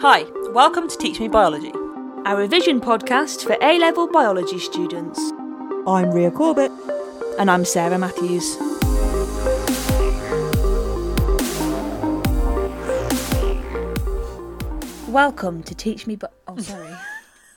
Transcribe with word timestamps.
Hi, 0.00 0.24
welcome 0.50 0.88
to 0.88 0.96
Teach 0.98 1.20
Me 1.20 1.28
Biology. 1.28 1.72
a 2.24 2.36
revision 2.36 2.80
podcast 2.80 3.44
for 3.44 3.56
A 3.62 3.78
level 3.78 4.06
biology 4.10 4.58
students. 4.58 5.18
I'm 5.86 6.10
Ria 6.10 6.30
Corbett. 6.30 6.72
And 7.38 7.50
I'm 7.50 7.64
Sarah 7.64 7.98
Matthews. 7.98 8.56
Welcome 15.08 15.62
to 15.62 15.74
Teach 15.74 16.06
Me 16.06 16.16
Bi- 16.16 16.28
Oh, 16.48 16.58
sorry. 16.58 16.94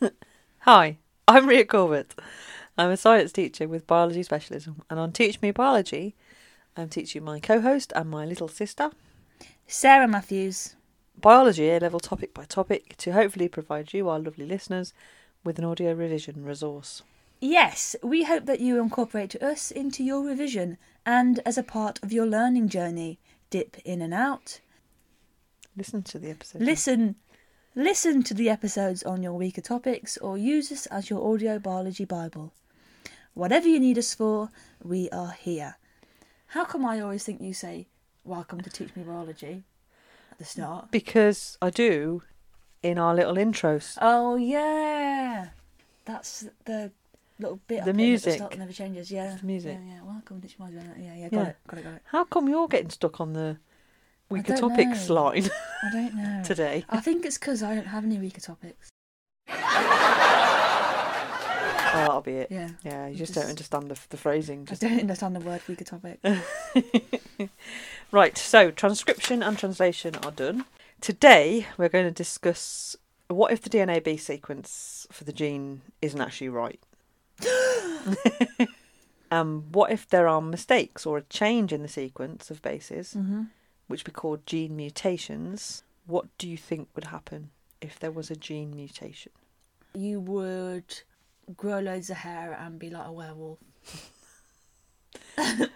Hi, 0.60 0.98
I'm 1.28 1.48
Ria 1.48 1.66
Corbett. 1.66 2.14
I'm 2.78 2.92
a 2.92 2.98
science 2.98 3.32
teacher 3.32 3.68
with 3.68 3.88
biology 3.88 4.24
specialism, 4.24 4.84
and 4.90 5.00
on 5.00 5.12
Teach 5.12 5.42
Me 5.42 5.52
Biology, 5.52 6.16
I'm 6.78 6.90
teaching 6.90 7.24
my 7.24 7.40
co 7.40 7.60
host 7.60 7.92
and 7.96 8.10
my 8.10 8.26
little 8.26 8.48
sister 8.48 8.92
Sarah 9.68 10.08
Matthews. 10.08 10.76
Biology 11.22 11.70
A 11.70 11.80
level 11.80 12.00
topic 12.00 12.34
by 12.34 12.46
topic 12.46 12.96
to 12.98 13.12
hopefully 13.12 13.48
provide 13.48 13.94
you, 13.94 14.08
our 14.10 14.20
lovely 14.20 14.46
listeners, 14.46 14.94
with 15.44 15.60
an 15.60 15.66
audio 15.66 15.94
revision 15.94 16.46
resource. 16.46 17.02
Yes, 17.42 17.96
we 18.04 18.24
hope 18.24 18.46
that 18.46 18.60
you 18.60 18.82
incorporate 18.82 19.36
us 19.42 19.72
into 19.72 20.04
your 20.04 20.26
revision 20.26 20.78
and 21.06 21.40
as 21.46 21.58
a 21.58 21.64
part 21.64 22.00
of 22.04 22.12
your 22.12 22.26
learning 22.26 22.70
journey. 22.70 23.20
Dip 23.50 23.78
in 23.86 24.02
and 24.02 24.14
out. 24.14 24.60
Listen 25.76 26.04
to 26.04 26.20
the 26.20 26.30
episode. 26.30 26.62
Listen 26.62 27.16
listen 27.76 28.24
to 28.24 28.34
the 28.34 28.50
episodes 28.50 29.04
on 29.04 29.24
your 29.24 29.34
weaker 29.34 29.62
topics 29.62 30.18
or 30.18 30.38
use 30.38 30.72
us 30.72 30.86
as 30.88 31.10
your 31.10 31.34
audio 31.34 31.60
biology 31.60 32.06
bible. 32.06 32.54
Whatever 33.34 33.68
you 33.68 33.80
need 33.80 33.98
us 33.98 34.14
for, 34.14 34.50
we 34.84 35.10
are 35.12 35.32
here. 35.32 35.78
How 36.48 36.66
come 36.66 36.86
I 36.86 37.00
always 37.00 37.24
think 37.24 37.42
you 37.42 37.54
say 37.54 37.88
welcome 38.24 38.62
to 38.62 38.70
teach 38.70 38.96
me 38.96 39.04
biology 39.04 39.64
at 40.40 40.46
the 40.46 40.46
start? 40.46 40.92
Because 40.92 41.58
I 41.62 41.70
do 41.70 42.24
in 42.82 42.98
our 42.98 43.14
little 43.14 43.36
intros. 43.36 43.98
Oh 44.02 44.36
yeah. 44.36 45.50
That's 46.06 46.46
the 46.66 46.92
little 47.40 47.60
bit 47.68 47.86
The 47.86 47.86
put 47.86 47.88
in 47.88 47.90
at 47.90 47.96
music. 47.96 48.34
start 48.36 48.58
never 48.58 48.72
changes, 48.74 49.12
yeah. 49.12 49.36
The 49.40 49.46
music. 49.46 49.78
Yeah, 49.86 49.96
yeah. 49.96 50.02
Welcome 50.04 50.42
to 50.42 50.48
teach 50.48 50.58
me 50.60 50.66
biology. 50.72 51.02
Yeah, 51.04 51.16
yeah, 51.16 51.30
got 51.30 51.38
Yeah. 51.38 51.48
it, 51.50 51.58
got 51.68 51.80
it, 51.80 51.84
got 51.84 51.94
it. 51.94 52.02
How 52.06 52.24
come 52.24 52.48
you're 52.50 52.68
getting 52.68 52.90
stuck 52.90 53.20
on 53.22 53.34
the 53.34 53.58
weaker 54.30 54.56
topics 54.56 55.10
know. 55.10 55.16
line 55.16 55.50
I 55.84 55.90
don't 55.92 56.16
know. 56.22 56.42
today? 56.44 56.86
I 56.90 57.00
think 57.02 57.26
it's 57.26 57.38
because 57.38 57.62
I 57.64 57.76
don't 57.76 57.88
have 57.88 58.04
any 58.06 58.18
weaker 58.18 58.42
topics. 58.42 58.90
Oh, 61.94 61.98
that'll 61.98 62.22
be 62.22 62.34
it. 62.34 62.52
Yeah. 62.52 62.70
Yeah, 62.84 63.08
you 63.08 63.16
just, 63.16 63.34
Just- 63.34 63.42
don't 63.46 63.50
understand 63.50 63.90
the, 63.90 64.00
the 64.10 64.18
phrasing. 64.18 64.62
I 64.68 64.70
Just 64.70 64.82
don't 64.82 65.00
understand 65.00 65.36
the 65.36 65.40
word 65.42 65.62
weaker 65.68 65.86
topic. 65.86 66.20
Right, 68.12 68.36
so 68.40 68.72
transcription 68.72 69.44
and 69.44 69.56
translation 69.58 70.16
are 70.24 70.32
done. 70.32 70.66
Today 71.00 71.68
we're 71.78 71.90
going 71.90 72.06
to 72.06 72.12
discuss 72.12 72.96
what 73.28 73.52
if 73.52 73.62
the 73.62 73.70
DNA 73.70 74.04
B 74.04 74.18
sequence 74.18 75.06
for 75.12 75.24
the 75.26 75.32
gene 75.32 75.82
isn't 76.02 76.20
actually 76.20 76.50
right? 76.50 76.80
um, 79.32 79.66
what 79.72 79.92
if 79.92 80.08
there 80.10 80.28
are 80.28 80.42
mistakes 80.42 81.06
or 81.06 81.18
a 81.20 81.22
change 81.24 81.72
in 81.72 81.82
the 81.84 81.88
sequence 81.88 82.50
of 82.50 82.62
bases, 82.62 83.14
hmm 83.14 83.44
which 83.88 84.06
we 84.06 84.12
call 84.14 84.38
gene 84.46 84.76
mutations? 84.76 85.82
What 86.06 86.26
do 86.38 86.48
you 86.48 86.58
think 86.58 86.90
would 86.96 87.06
happen 87.06 87.50
if 87.82 87.98
there 88.00 88.12
was 88.12 88.30
a 88.30 88.36
gene 88.36 88.76
mutation? 88.76 89.32
You 89.96 90.20
would 90.20 91.02
grow 91.56 91.80
loads 91.80 92.10
of 92.10 92.18
hair 92.18 92.54
and 92.60 92.78
be 92.80 92.90
like 92.90 93.08
a 93.08 93.12
werewolf. 93.12 93.60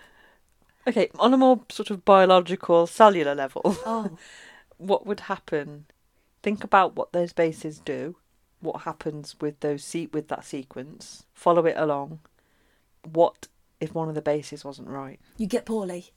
Okay, 0.86 1.10
on 1.18 1.34
a 1.34 1.38
more 1.38 1.62
sort 1.70 1.90
of 1.92 2.04
biological, 2.04 2.86
cellular 2.88 3.34
level, 3.34 3.62
Oh, 3.86 4.18
what 4.78 5.06
would 5.06 5.22
happen? 5.22 5.86
Think 6.42 6.62
about 6.62 6.94
what 6.98 7.14
those 7.14 7.32
bases 7.32 7.80
do. 7.80 8.18
What 8.60 8.82
happens 8.82 9.36
with 9.40 9.58
those 9.62 9.82
se- 9.82 10.10
with 10.12 10.28
that 10.28 10.44
sequence? 10.44 11.24
Follow 11.34 11.66
it 11.66 11.76
along. 11.78 12.20
What 13.10 13.48
if 13.80 13.94
one 13.96 14.10
of 14.10 14.16
the 14.16 14.22
bases 14.22 14.66
wasn't 14.66 14.90
right? 14.90 15.22
you 15.38 15.48
get 15.48 15.66
poorly. 15.66 16.12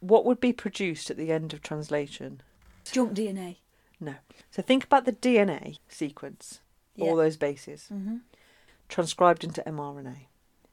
What 0.00 0.26
would 0.26 0.38
be 0.40 0.52
produced 0.52 1.10
at 1.10 1.16
the 1.16 1.32
end 1.32 1.54
of 1.54 1.62
translation? 1.62 2.42
Junk 2.92 3.14
DNA. 3.14 3.56
No. 3.98 4.16
So 4.50 4.60
think 4.60 4.84
about 4.84 5.06
the 5.06 5.12
DNA 5.12 5.78
sequence, 5.88 6.60
Yeah. 6.94 7.06
all 7.06 7.16
those 7.16 7.38
bases, 7.38 7.86
hmm 7.88 8.16
transcribed 8.94 9.42
into 9.42 9.60
mRNA. 9.62 10.26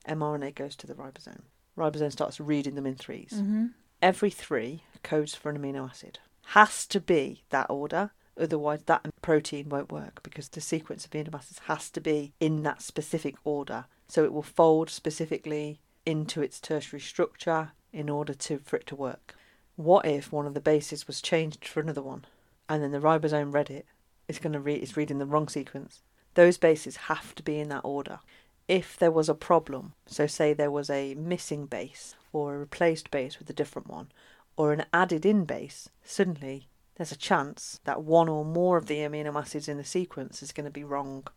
mRNA 0.08 0.54
goes 0.54 0.76
to 0.76 0.86
the 0.86 0.94
ribosome. 0.94 1.42
Ribosome 1.76 2.12
starts 2.12 2.40
reading 2.40 2.76
them 2.76 2.86
in 2.86 2.96
threes. 2.96 3.34
hmm 3.34 3.68
every 4.02 4.32
three 4.32 4.84
codes 5.04 5.36
for 5.36 5.52
an 5.52 5.58
amino 5.60 5.88
acid. 5.88 6.18
Has 6.58 6.88
to 6.88 7.00
be 7.00 7.44
that 7.52 7.70
order, 7.70 8.12
otherwise 8.40 8.82
that 8.84 9.06
protein 9.22 9.70
won't 9.70 9.92
work 9.92 10.22
because 10.24 10.50
the 10.50 10.62
sequence 10.62 11.06
of 11.06 11.12
amino 11.12 11.34
acids 11.36 11.60
has 11.66 11.90
to 11.92 12.02
be 12.02 12.34
in 12.40 12.64
that 12.64 12.82
specific 12.82 13.36
order. 13.44 13.86
So 14.08 14.24
it 14.24 14.34
will 14.34 14.42
fold 14.44 14.90
specifically 14.90 15.80
into 16.06 16.42
its 16.42 16.60
tertiary 16.60 17.00
structure 17.00 17.72
in 17.94 18.10
order 18.10 18.34
to 18.34 18.60
for 18.60 18.76
it 18.76 18.88
to 18.88 18.96
work. 18.96 19.36
What 19.76 20.06
if 20.06 20.32
one 20.32 20.46
of 20.48 20.54
the 20.56 20.62
bases 20.62 21.08
was 21.08 21.22
changed 21.22 21.68
for 21.68 21.80
another 21.80 22.02
one 22.04 22.26
and 22.70 22.84
then 22.84 22.92
the 22.92 23.00
ribosome 23.00 23.54
read 23.54 23.70
it? 23.70 23.86
It's 24.28 24.40
gonna 24.40 24.60
read 24.60 24.82
it's 24.84 24.98
reading 24.98 25.18
the 25.20 25.26
wrong 25.26 25.48
sequence. 25.48 26.02
Those 26.36 26.58
bases 26.58 26.96
have 27.08 27.36
to 27.36 27.44
be 27.44 27.60
in 27.60 27.70
that 27.70 27.84
order. 27.84 28.20
If 28.68 28.98
there 28.98 29.12
was 29.12 29.28
a 29.28 29.36
problem, 29.36 29.94
so 30.06 30.28
say 30.28 30.54
there 30.54 30.72
was 30.72 30.90
a 30.90 31.14
missing 31.16 31.66
base 31.66 32.16
or 32.32 32.56
a 32.56 32.60
replaced 32.60 33.12
base 33.12 33.38
with 33.38 33.50
a 33.50 33.54
different 33.54 33.90
one, 33.90 34.12
or 34.56 34.72
an 34.72 34.86
added 34.94 35.26
in 35.26 35.46
base, 35.46 35.90
suddenly 36.04 36.68
there's 36.96 37.12
a 37.12 37.18
chance 37.18 37.80
that 37.84 38.04
one 38.04 38.30
or 38.30 38.46
more 38.46 38.78
of 38.78 38.86
the 38.86 39.00
amino 39.00 39.36
acids 39.36 39.68
in 39.68 39.78
the 39.78 39.84
sequence 39.84 40.42
is 40.42 40.52
going 40.52 40.66
to 40.66 40.72
be 40.72 40.84
wrong. 40.84 41.28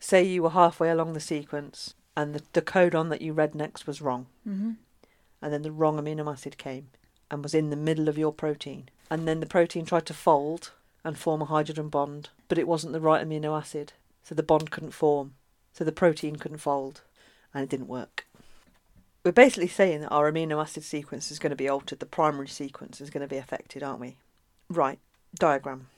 Say 0.00 0.24
you 0.24 0.42
were 0.42 0.50
halfway 0.50 0.90
along 0.90 1.12
the 1.12 1.20
sequence 1.20 1.94
and 2.16 2.34
the, 2.34 2.42
the 2.52 2.62
codon 2.62 3.10
that 3.10 3.22
you 3.22 3.32
read 3.32 3.54
next 3.54 3.86
was 3.86 4.02
wrong, 4.02 4.26
hmm 4.44 4.72
and 5.42 5.52
then 5.52 5.62
the 5.62 5.72
wrong 5.72 5.98
amino 5.98 6.30
acid 6.30 6.58
came 6.58 6.88
and 7.30 7.42
was 7.42 7.54
in 7.54 7.70
the 7.70 7.76
middle 7.76 8.08
of 8.08 8.18
your 8.18 8.32
protein, 8.32 8.88
and 9.10 9.26
then 9.26 9.40
the 9.40 9.46
protein 9.46 9.84
tried 9.84 10.04
to 10.06 10.12
fold 10.12 10.72
and 11.04 11.16
form 11.18 11.40
a 11.40 11.46
hydrogen 11.46 11.88
bond, 11.88 12.28
but 12.48 12.58
it 12.58 12.68
wasn't 12.68 12.92
the 12.92 13.00
right 13.00 13.26
amino 13.26 13.56
acid, 13.56 13.92
so 14.22 14.34
the 14.34 14.42
bond 14.42 14.70
couldn't 14.70 14.90
form, 14.92 15.34
so 15.72 15.84
the 15.84 15.92
protein 15.92 16.36
couldn't 16.36 16.58
fold, 16.58 17.02
and 17.54 17.62
it 17.62 17.68
didn't 17.70 17.88
work. 17.88 18.26
We're 19.24 19.32
basically 19.32 19.68
saying 19.68 20.00
that 20.00 20.08
our 20.10 20.30
amino 20.32 20.60
acid 20.62 20.82
sequence 20.82 21.30
is 21.30 21.38
going 21.38 21.50
to 21.50 21.56
be 21.56 21.68
altered, 21.68 21.98
the 22.00 22.06
primary 22.06 22.48
sequence 22.48 23.00
is 23.00 23.10
going 23.10 23.20
to 23.22 23.28
be 23.28 23.36
affected, 23.36 23.82
aren't 23.82 24.00
we? 24.00 24.16
Right, 24.68 24.98
diagram. 25.34 25.88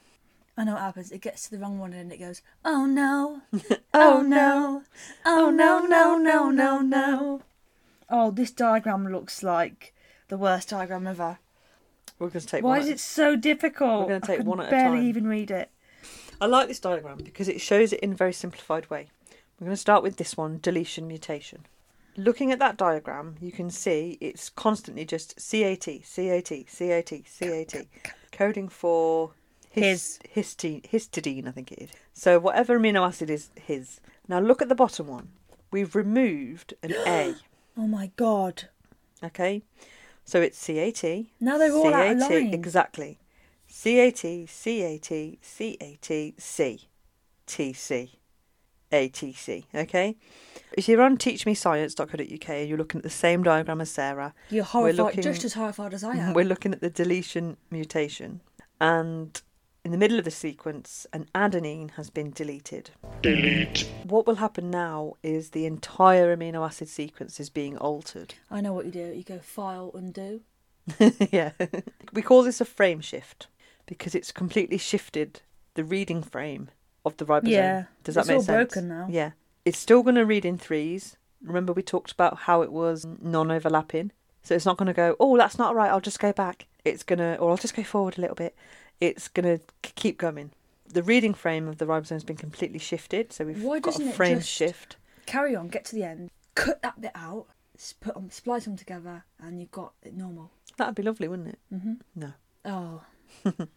I 0.56 0.64
know 0.64 0.72
what 0.74 0.82
happens. 0.82 1.10
It 1.12 1.20
gets 1.22 1.44
to 1.44 1.50
the 1.52 1.58
wrong 1.58 1.78
one 1.78 1.92
and 1.92 2.12
it 2.12 2.18
goes, 2.18 2.42
oh 2.64 2.84
no, 2.84 3.42
Oh, 3.94 4.18
oh 4.18 4.22
no, 4.22 4.82
oh, 5.24 5.46
oh 5.46 5.50
no, 5.50 5.78
no, 5.86 6.18
no, 6.18 6.50
no, 6.50 6.80
no. 6.80 7.42
Oh, 8.10 8.30
this 8.30 8.50
diagram 8.50 9.10
looks 9.10 9.42
like 9.42 9.94
the 10.28 10.36
worst 10.36 10.68
diagram 10.70 11.06
ever. 11.06 11.38
We're 12.18 12.28
going 12.28 12.40
to 12.42 12.46
take 12.46 12.62
one. 12.62 12.70
Why 12.72 12.78
one 12.78 12.82
is 12.86 12.88
at- 12.88 12.94
it 12.96 13.00
so 13.00 13.36
difficult? 13.36 14.02
We're 14.08 14.18
gonna 14.18 14.20
take 14.20 14.40
I 14.40 14.42
can 14.42 14.46
one 14.46 14.60
at 14.60 14.66
a 14.68 14.70
barely 14.70 14.98
time. 14.98 15.06
even 15.08 15.26
read 15.26 15.50
it. 15.50 15.70
I 16.42 16.46
like 16.46 16.66
this 16.66 16.80
diagram 16.80 17.18
because 17.18 17.48
it 17.48 17.60
shows 17.60 17.92
it 17.92 18.00
in 18.00 18.14
a 18.14 18.16
very 18.16 18.32
simplified 18.32 18.90
way. 18.90 19.06
We're 19.60 19.66
going 19.66 19.76
to 19.76 19.80
start 19.80 20.02
with 20.02 20.16
this 20.16 20.36
one 20.36 20.58
deletion 20.60 21.06
mutation. 21.06 21.66
Looking 22.16 22.50
at 22.50 22.58
that 22.58 22.76
diagram, 22.76 23.36
you 23.40 23.52
can 23.52 23.70
see 23.70 24.18
it's 24.20 24.50
constantly 24.50 25.04
just 25.04 25.36
CAT, 25.36 25.86
CAT, 25.86 26.66
CAT, 26.66 27.12
CAT, 27.38 27.86
coding 28.32 28.68
for 28.68 29.30
his, 29.70 30.18
histine, 30.28 30.82
histidine, 30.82 31.46
I 31.46 31.52
think 31.52 31.70
it 31.70 31.78
is. 31.82 31.90
So 32.12 32.40
whatever 32.40 32.76
amino 32.76 33.06
acid 33.06 33.30
is 33.30 33.50
his. 33.54 34.00
Now 34.26 34.40
look 34.40 34.60
at 34.60 34.68
the 34.68 34.74
bottom 34.74 35.06
one. 35.06 35.28
We've 35.70 35.94
removed 35.94 36.74
an 36.82 36.92
A, 37.06 37.36
Oh 37.78 37.86
my 37.86 38.10
god. 38.16 38.64
okay? 39.22 39.62
So 40.24 40.40
it's 40.40 40.66
CAT. 40.66 41.04
Now 41.38 41.56
they're 41.56 41.72
all 41.72 41.94
out 41.94 42.16
of 42.16 42.18
CAT, 42.18 42.30
line. 42.32 42.52
Exactly. 42.52 43.20
CAT, 43.82 44.16
CAT, 44.46 45.08
CAT, 45.08 45.38
C, 45.42 46.88
TC, 47.46 48.10
ATC. 48.92 49.64
Okay? 49.74 50.16
If 50.76 50.88
you're 50.88 51.00
on 51.02 51.16
teachmescience.co.uk 51.16 52.48
and 52.50 52.68
you're 52.68 52.78
looking 52.78 52.98
at 52.98 53.02
the 53.04 53.10
same 53.10 53.42
diagram 53.42 53.80
as 53.80 53.90
Sarah, 53.90 54.34
You're 54.50 54.64
horrified, 54.64 54.96
looking- 54.98 55.22
just 55.22 55.44
as 55.44 55.54
horrified 55.54 55.94
as 55.94 56.04
I 56.04 56.16
am. 56.16 56.34
we're 56.34 56.44
looking 56.44 56.72
at 56.72 56.80
the 56.80 56.90
deletion 56.90 57.56
mutation. 57.70 58.40
And 58.80 59.40
in 59.84 59.90
the 59.90 59.98
middle 59.98 60.18
of 60.18 60.24
the 60.24 60.30
sequence, 60.30 61.06
an 61.12 61.26
adenine 61.34 61.92
has 61.92 62.10
been 62.10 62.30
deleted. 62.30 62.90
delete, 63.22 63.88
What 64.04 64.26
will 64.26 64.36
happen 64.36 64.70
now 64.70 65.14
is 65.22 65.50
the 65.50 65.66
entire 65.66 66.36
amino 66.36 66.64
acid 66.66 66.88
sequence 66.88 67.40
is 67.40 67.48
being 67.50 67.76
altered. 67.78 68.34
I 68.50 68.60
know 68.60 68.72
what 68.74 68.84
you 68.86 68.92
do. 68.92 69.12
You 69.14 69.24
go 69.24 69.38
file, 69.38 69.90
undo. 69.94 70.42
yeah. 71.30 71.52
we 72.12 72.22
call 72.22 72.42
this 72.42 72.60
a 72.60 72.64
frame 72.64 73.00
shift 73.00 73.46
because 73.86 74.14
it's 74.14 74.32
completely 74.32 74.78
shifted 74.78 75.40
the 75.74 75.84
reading 75.84 76.22
frame 76.22 76.68
of 77.04 77.16
the 77.16 77.24
ribosome. 77.24 77.48
Yeah, 77.48 77.84
Does 78.04 78.14
that 78.14 78.20
it's 78.22 78.28
make 78.28 78.36
all 78.36 78.42
sense? 78.42 78.72
broken 78.74 78.88
now. 78.88 79.06
Yeah. 79.10 79.30
It's 79.64 79.78
still 79.78 80.02
going 80.02 80.16
to 80.16 80.26
read 80.26 80.44
in 80.44 80.58
threes. 80.58 81.16
Remember 81.42 81.72
we 81.72 81.82
talked 81.82 82.12
about 82.12 82.38
how 82.40 82.62
it 82.62 82.72
was 82.72 83.06
non-overlapping. 83.20 84.12
So 84.42 84.54
it's 84.54 84.66
not 84.66 84.76
going 84.76 84.86
to 84.88 84.92
go, 84.92 85.16
"Oh, 85.20 85.36
that's 85.36 85.56
not 85.58 85.74
right. 85.74 85.90
I'll 85.90 86.00
just 86.00 86.18
go 86.18 86.32
back." 86.32 86.66
It's 86.84 87.02
going 87.04 87.20
to 87.20 87.36
or 87.38 87.50
I'll 87.50 87.56
just 87.56 87.76
go 87.76 87.84
forward 87.84 88.18
a 88.18 88.20
little 88.20 88.34
bit. 88.36 88.56
It's 89.00 89.28
going 89.28 89.58
to 89.58 89.64
keep 89.82 90.18
going. 90.18 90.50
the 90.88 91.02
reading 91.02 91.32
frame 91.32 91.68
of 91.68 91.78
the 91.78 91.86
ribosome's 91.86 92.24
been 92.24 92.36
completely 92.36 92.78
shifted, 92.78 93.32
so 93.32 93.44
we've 93.44 93.62
Why 93.62 93.78
got 93.80 93.92
doesn't 93.94 94.08
a 94.08 94.10
it 94.10 94.14
frame 94.14 94.38
just- 94.38 94.50
shift. 94.50 94.96
Carry 95.26 95.54
on, 95.56 95.68
get 95.68 95.84
to 95.86 95.94
the 95.94 96.02
end, 96.04 96.30
cut 96.56 96.82
that 96.82 97.00
bit 97.00 97.12
out, 97.14 97.46
put 98.00 98.14
on, 98.16 98.30
splice 98.30 98.64
them 98.64 98.76
together, 98.76 99.24
and 99.40 99.58
you've 99.60 99.70
got 99.70 99.92
it 100.02 100.14
normal. 100.14 100.50
That'd 100.76 100.96
be 100.96 101.02
lovely, 101.04 101.28
wouldn't 101.28 101.48
it? 101.48 101.58
Mm-hmm. 101.72 101.92
No. 102.16 102.32
Oh, 102.64 103.02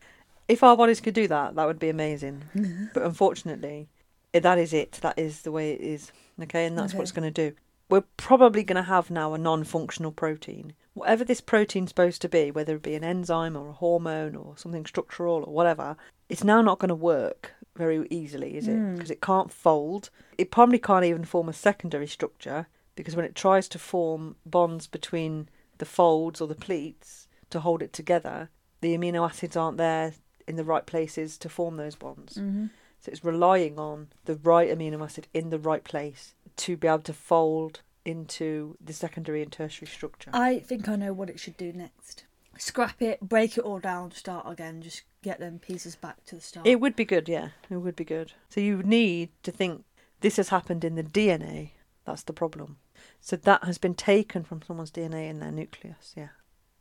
If 0.48 0.64
our 0.64 0.78
bodies 0.78 1.02
could 1.02 1.14
do 1.14 1.28
that, 1.28 1.56
that 1.56 1.66
would 1.66 1.80
be 1.80 1.90
amazing. 1.90 2.44
but 2.94 3.04
unfortunately, 3.04 3.90
that 4.32 4.58
is 4.58 4.74
it. 4.74 5.00
That 5.02 5.18
is 5.18 5.42
the 5.42 5.52
way 5.52 5.72
it 5.72 5.82
is. 5.82 6.12
Okay, 6.42 6.66
and 6.66 6.78
that's 6.78 6.94
what 6.94 7.04
it's 7.04 7.12
going 7.12 7.32
to 7.32 7.50
do. 7.50 7.56
We're 7.90 8.04
probably 8.18 8.64
going 8.64 8.76
to 8.76 8.84
have 8.84 9.10
now 9.10 9.34
a 9.34 9.38
non-functional 9.38 10.12
protein. 10.12 10.74
Whatever 10.94 11.24
this 11.24 11.42
protein's 11.42 11.90
supposed 11.90 12.22
to 12.22 12.30
be, 12.30 12.52
whether 12.52 12.76
it 12.76 12.82
be 12.82 12.96
an 12.96 13.04
enzyme 13.04 13.56
or 13.56 13.70
a 13.70 13.74
hormone 13.74 14.36
or 14.36 14.58
something 14.58 14.86
structural 14.86 15.44
or 15.44 15.54
whatever, 15.54 15.96
it's 16.30 16.44
now 16.44 16.62
not 16.62 16.80
going 16.80 16.90
to 16.90 16.96
work 16.96 17.54
very 17.76 18.08
easily, 18.10 18.58
is 18.58 18.68
it? 18.68 18.76
Mm. 18.76 18.96
Because 18.96 19.12
it 19.12 19.22
can't 19.22 19.52
fold. 19.52 20.10
It 20.38 20.52
probably 20.52 20.80
can't 20.80 21.06
even 21.06 21.26
form 21.26 21.50
a 21.50 21.54
secondary 21.54 22.08
structure 22.08 22.68
because 22.96 23.16
when 23.16 23.26
it 23.26 23.36
tries 23.36 23.68
to 23.70 23.80
form 23.80 24.36
bonds 24.46 24.88
between 24.88 25.50
the 25.78 25.86
folds 25.86 26.42
or 26.42 26.48
the 26.48 26.56
pleats 26.56 27.28
to 27.50 27.60
hold 27.60 27.82
it 27.82 27.94
together, 27.94 28.50
the 28.86 28.96
amino 28.96 29.28
acids 29.28 29.58
aren't 29.58 29.78
there 29.78 30.14
in 30.48 30.58
the 30.58 30.64
right 30.64 30.86
places 30.86 31.40
to 31.40 31.50
form 31.50 31.78
those 31.78 31.96
bonds. 31.96 32.36
hmm 32.36 32.68
So 33.02 33.12
it's 33.12 33.26
relying 33.26 33.80
on 33.80 34.10
the 34.26 34.36
right 34.36 34.70
amino 34.70 35.04
acid 35.04 35.28
in 35.34 35.50
the 35.50 35.58
right 35.58 35.84
place 35.84 36.36
to 36.58 36.78
be 36.78 36.88
able 36.88 37.00
to 37.00 37.14
fold 37.14 37.82
into 38.06 38.78
the 38.80 38.94
secondary 38.94 39.42
and 39.42 39.52
tertiary 39.52 39.88
structure. 39.88 40.30
I 40.34 40.60
think 40.60 40.88
I 40.88 40.96
know 40.96 41.14
what 41.14 41.32
it 41.32 41.40
should 41.40 41.58
do 41.58 41.74
next. 41.74 42.26
Scrap 42.60 43.02
it, 43.02 43.20
break 43.22 43.58
it 43.58 43.64
all 43.64 43.80
down, 43.80 44.12
start 44.12 44.46
again, 44.48 44.84
just 44.84 45.02
get 45.24 45.40
them 45.40 45.58
pieces 45.58 45.96
back 45.96 46.24
to 46.26 46.36
the 46.36 46.42
start. 46.42 46.68
It 46.68 46.80
would 46.80 46.96
be 46.96 47.06
good, 47.06 47.28
yeah. 47.28 47.50
It 47.72 47.78
would 47.78 47.96
be 47.96 48.06
good. 48.06 48.34
So 48.50 48.62
you 48.62 48.84
need 48.84 49.30
to 49.42 49.52
think 49.52 49.84
this 50.22 50.38
has 50.38 50.50
happened 50.50 50.86
in 50.86 50.94
the 50.94 51.04
DNA. 51.04 51.72
That's 52.06 52.24
the 52.24 52.34
problem. 52.34 52.78
So 53.20 53.36
that 53.36 53.64
has 53.64 53.80
been 53.80 53.96
taken 53.96 54.44
from 54.44 54.62
someone's 54.62 54.92
DNA 54.92 55.28
in 55.28 55.40
their 55.40 55.52
nucleus, 55.52 56.14
yeah. 56.16 56.30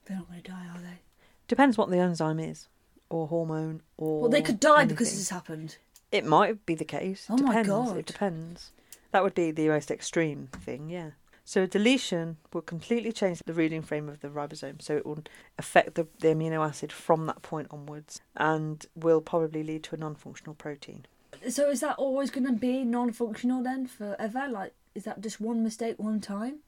They're 0.04 0.18
not 0.18 0.28
going 0.28 0.42
to 0.42 0.50
die, 0.50 0.66
are 0.70 0.82
they? 0.82 1.00
Depends 1.48 1.76
what 1.76 1.90
the 1.90 1.98
enzyme 1.98 2.40
is, 2.40 2.68
or 3.10 3.28
hormone, 3.28 3.82
or. 3.96 4.22
Well, 4.22 4.30
they 4.30 4.42
could 4.42 4.60
die 4.60 4.84
because 4.84 5.10
this 5.10 5.18
has 5.18 5.30
happened. 5.30 5.76
It 6.10 6.24
might 6.24 6.64
be 6.64 6.74
the 6.74 6.84
case. 6.84 7.26
Oh 7.28 7.36
my. 7.36 7.62
God. 7.62 7.96
It 7.98 8.06
depends. 8.06 8.72
That 9.12 9.22
would 9.22 9.34
be 9.34 9.50
the 9.50 9.68
most 9.68 9.90
extreme 9.90 10.48
thing, 10.52 10.90
yeah. 10.90 11.10
So 11.44 11.64
a 11.64 11.66
deletion 11.66 12.38
will 12.52 12.62
completely 12.62 13.12
change 13.12 13.42
the 13.44 13.52
reading 13.52 13.82
frame 13.82 14.08
of 14.08 14.20
the 14.20 14.28
ribosome, 14.28 14.80
so 14.80 14.96
it 14.96 15.04
will 15.04 15.22
affect 15.58 15.94
the, 15.94 16.06
the 16.20 16.28
amino 16.28 16.66
acid 16.66 16.90
from 16.90 17.26
that 17.26 17.42
point 17.42 17.68
onwards, 17.70 18.22
and 18.34 18.86
will 18.96 19.20
probably 19.20 19.62
lead 19.62 19.82
to 19.84 19.94
a 19.94 19.98
non-functional 19.98 20.54
protein. 20.54 21.04
So 21.50 21.68
is 21.68 21.80
that 21.80 21.96
always 21.96 22.30
going 22.30 22.46
to 22.46 22.52
be 22.52 22.84
non-functional 22.84 23.62
then 23.62 23.86
forever? 23.86 24.48
Like, 24.48 24.72
is 24.94 25.04
that 25.04 25.20
just 25.20 25.40
one 25.40 25.62
mistake 25.62 25.98
one 25.98 26.20
time? 26.20 26.60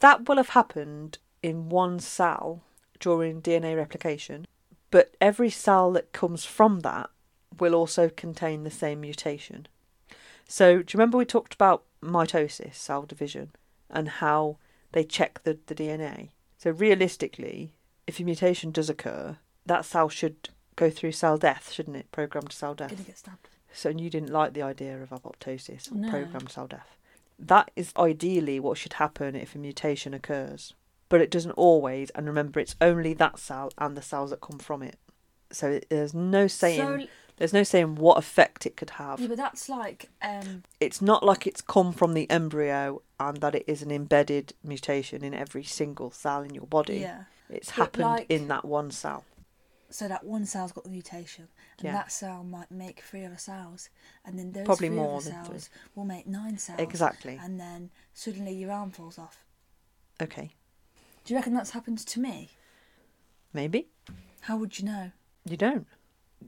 That 0.00 0.28
will 0.28 0.36
have 0.36 0.50
happened 0.50 1.18
in 1.42 1.68
one 1.68 2.00
cell 2.00 2.62
during 3.00 3.42
DNA 3.42 3.76
replication, 3.76 4.46
but 4.90 5.14
every 5.20 5.50
cell 5.50 5.92
that 5.92 6.12
comes 6.12 6.44
from 6.44 6.80
that 6.80 7.10
will 7.58 7.74
also 7.74 8.08
contain 8.08 8.64
the 8.64 8.70
same 8.70 9.00
mutation. 9.00 9.66
So, 10.48 10.76
do 10.78 10.92
you 10.92 10.98
remember 10.98 11.18
we 11.18 11.24
talked 11.24 11.54
about 11.54 11.84
mitosis, 12.02 12.74
cell 12.74 13.02
division, 13.02 13.50
and 13.90 14.08
how 14.08 14.58
they 14.92 15.04
check 15.04 15.42
the, 15.42 15.58
the 15.66 15.74
DNA? 15.74 16.30
So, 16.58 16.70
realistically, 16.70 17.72
if 18.06 18.20
a 18.20 18.24
mutation 18.24 18.70
does 18.70 18.88
occur, 18.88 19.38
that 19.64 19.84
cell 19.84 20.08
should 20.08 20.50
go 20.76 20.90
through 20.90 21.12
cell 21.12 21.38
death, 21.38 21.72
shouldn't 21.72 21.96
it? 21.96 22.12
Programmed 22.12 22.52
cell 22.52 22.74
death. 22.74 22.90
Gonna 22.90 23.02
get 23.02 23.18
stabbed. 23.18 23.48
So 23.72 23.90
you 23.90 24.08
didn't 24.08 24.30
like 24.30 24.54
the 24.54 24.62
idea 24.62 25.02
of 25.02 25.10
apoptosis 25.10 25.92
No. 25.92 26.08
programmed 26.08 26.50
cell 26.50 26.66
death. 26.66 26.96
That 27.38 27.70
is 27.76 27.92
ideally 27.96 28.58
what 28.58 28.78
should 28.78 28.94
happen 28.94 29.34
if 29.36 29.54
a 29.54 29.58
mutation 29.58 30.14
occurs. 30.14 30.72
But 31.08 31.20
it 31.20 31.30
doesn't 31.30 31.52
always, 31.52 32.10
and 32.10 32.26
remember, 32.26 32.58
it's 32.60 32.74
only 32.80 33.14
that 33.14 33.38
cell 33.38 33.70
and 33.78 33.96
the 33.96 34.02
cells 34.02 34.30
that 34.30 34.40
come 34.40 34.58
from 34.58 34.82
it. 34.82 34.98
So 35.52 35.78
there's 35.88 36.12
no 36.14 36.48
saying 36.48 36.80
So, 36.80 37.06
there's 37.36 37.52
no 37.52 37.62
saying 37.62 37.94
what 37.96 38.18
effect 38.18 38.66
it 38.66 38.76
could 38.76 38.90
have. 38.90 39.20
yeah, 39.20 39.28
but 39.28 39.36
that's 39.36 39.68
like, 39.68 40.08
um, 40.20 40.64
It's 40.80 41.00
not 41.00 41.22
like 41.22 41.46
it's 41.46 41.60
come 41.60 41.92
from 41.92 42.14
the 42.14 42.28
embryo 42.30 43.02
and 43.20 43.36
that 43.38 43.54
it 43.54 43.64
is 43.68 43.82
an 43.82 43.92
embedded 43.92 44.54
mutation 44.64 45.22
in 45.22 45.32
every 45.34 45.62
single 45.62 46.10
cell 46.10 46.42
in 46.42 46.54
your 46.54 46.66
body. 46.66 46.98
yeah. 46.98 47.24
It's 47.48 47.68
But 47.68 47.76
happened 47.76 48.04
like- 48.04 48.30
in 48.30 48.48
that 48.48 48.64
one 48.64 48.90
cell. 48.90 49.24
So 49.88 50.08
that 50.08 50.24
one 50.24 50.44
cell's 50.46 50.72
got 50.72 50.82
the 50.82 50.90
mutation, 50.90 51.46
and 51.78 51.84
Yeah. 51.84 51.92
that 51.92 52.10
cell 52.10 52.42
might 52.42 52.72
make 52.72 53.00
three 53.02 53.24
other 53.24 53.36
cells, 53.38 53.88
and 54.24 54.36
then 54.36 54.50
those 54.50 54.64
Probably 54.66 54.88
three 54.88 54.96
more 54.96 55.18
other 55.18 55.30
than 55.30 55.44
three. 55.44 55.58
cells 55.60 55.70
will 55.94 56.04
make 56.04 56.26
nine 56.26 56.58
cells. 56.58 56.80
Exactly. 56.80 57.38
And 57.40 57.60
then 57.60 57.90
suddenly 58.12 58.52
your 58.52 58.72
arm 58.72 58.90
falls 58.90 59.16
off. 59.16 59.44
Okay. 60.20 60.56
Do 61.26 61.34
you 61.34 61.38
reckon 61.38 61.54
that's 61.54 61.70
happened 61.72 61.98
to 61.98 62.20
me? 62.20 62.50
Maybe. 63.52 63.88
How 64.42 64.56
would 64.56 64.78
you 64.78 64.84
know? 64.84 65.10
You 65.44 65.56
don't. 65.56 65.86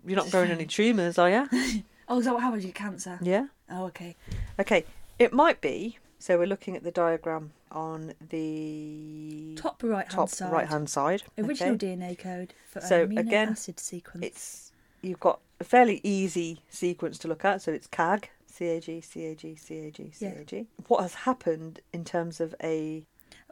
You're 0.07 0.17
not 0.17 0.31
growing 0.31 0.51
any 0.53 0.67
tumours, 0.67 1.19
are 1.19 1.29
you? 1.31 1.49
Oh, 2.11 2.21
is 2.21 2.25
that 2.25 2.33
what 2.33 2.43
happens? 2.43 2.65
You 2.65 2.71
get 2.71 2.77
cancer. 2.77 3.19
yeah. 3.21 3.49
Oh, 3.71 3.85
okay. 3.85 4.17
Okay, 4.59 4.87
it 5.19 5.31
might 5.31 5.61
be. 5.61 5.99
So 6.19 6.39
we're 6.39 6.47
looking 6.47 6.75
at 6.75 6.83
the 6.83 6.91
diagram 6.91 7.51
on 7.71 8.15
the 8.31 9.53
Top 9.59 9.83
right 9.83 10.07
hand 10.07 10.11
top 10.11 10.31
side. 10.31 10.51
right 10.51 10.67
hand 10.67 10.89
side. 10.89 11.25
Original 11.37 11.75
okay? 11.75 11.87
DNA 11.87 12.19
code 12.19 12.55
for 12.67 12.81
So, 12.81 13.07
amino 13.07 13.19
again, 13.19 13.49
acid 13.51 13.79
sequence. 13.79 14.25
It's 14.25 14.73
you've 15.03 15.21
got 15.21 15.41
a 15.61 15.65
fairly 15.65 16.01
easy 16.03 16.63
sequence 16.71 17.19
to 17.19 17.29
look 17.29 17.45
at. 17.45 17.61
So 17.61 17.73
it's 17.73 17.87
CAG, 17.87 18.31
CAG, 18.57 18.85
CAG, 18.87 19.59
CAG, 19.69 20.13
Yeah. 20.19 20.31
CAG. 20.33 20.67
What 20.87 21.03
has 21.03 21.13
happened 21.13 21.81
in 21.93 22.07
terms 22.07 22.41
of 22.41 22.55
a 22.63 23.05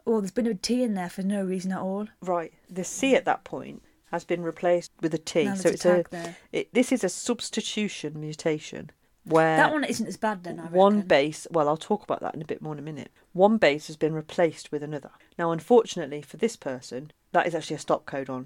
Oh, 0.07 0.21
there's 0.21 0.31
been 0.31 0.47
a 0.47 0.53
T 0.55 0.81
in 0.83 0.93
there 0.93 1.09
for 1.09 1.21
no 1.21 1.43
reason 1.43 1.71
at 1.73 1.79
all. 1.79 2.07
right? 2.21 2.53
The 2.69 2.83
C 2.83 3.15
at 3.15 3.25
that 3.25 3.43
point 3.43 3.83
has 4.11 4.23
been 4.23 4.41
replaced 4.41 4.91
with 5.01 5.13
a 5.13 5.17
T. 5.17 5.43
Now 5.43 5.55
so 5.55 5.69
it's 5.69 5.85
a 5.85 6.05
a 6.11 6.35
it, 6.53 6.73
this 6.73 6.91
is 6.91 7.03
a 7.03 7.09
substitution 7.09 8.19
mutation 8.19 8.91
where 9.25 9.57
That 9.57 9.73
one 9.73 9.83
isn't 9.83 10.07
as 10.07 10.15
bad 10.15 10.43
then, 10.45 10.59
I 10.59 10.63
one 10.67 10.95
reckon. 10.95 11.07
base 11.09 11.47
well 11.51 11.67
i'll 11.67 11.75
talk 11.75 12.01
about 12.03 12.21
that 12.21 12.33
in 12.33 12.41
a 12.41 12.45
bit 12.45 12.61
more 12.61 12.71
in 12.71 12.79
a 12.79 12.81
minute 12.81 13.11
one 13.33 13.57
base 13.57 13.87
has 13.87 13.97
been 13.97 14.13
replaced 14.13 14.71
with 14.71 14.81
another 14.81 15.09
now 15.37 15.51
unfortunately 15.51 16.21
for 16.21 16.37
this 16.37 16.55
person 16.55 17.11
that 17.33 17.45
is 17.45 17.53
actually 17.53 17.75
a 17.75 17.79
stop 17.79 18.05
codon 18.05 18.45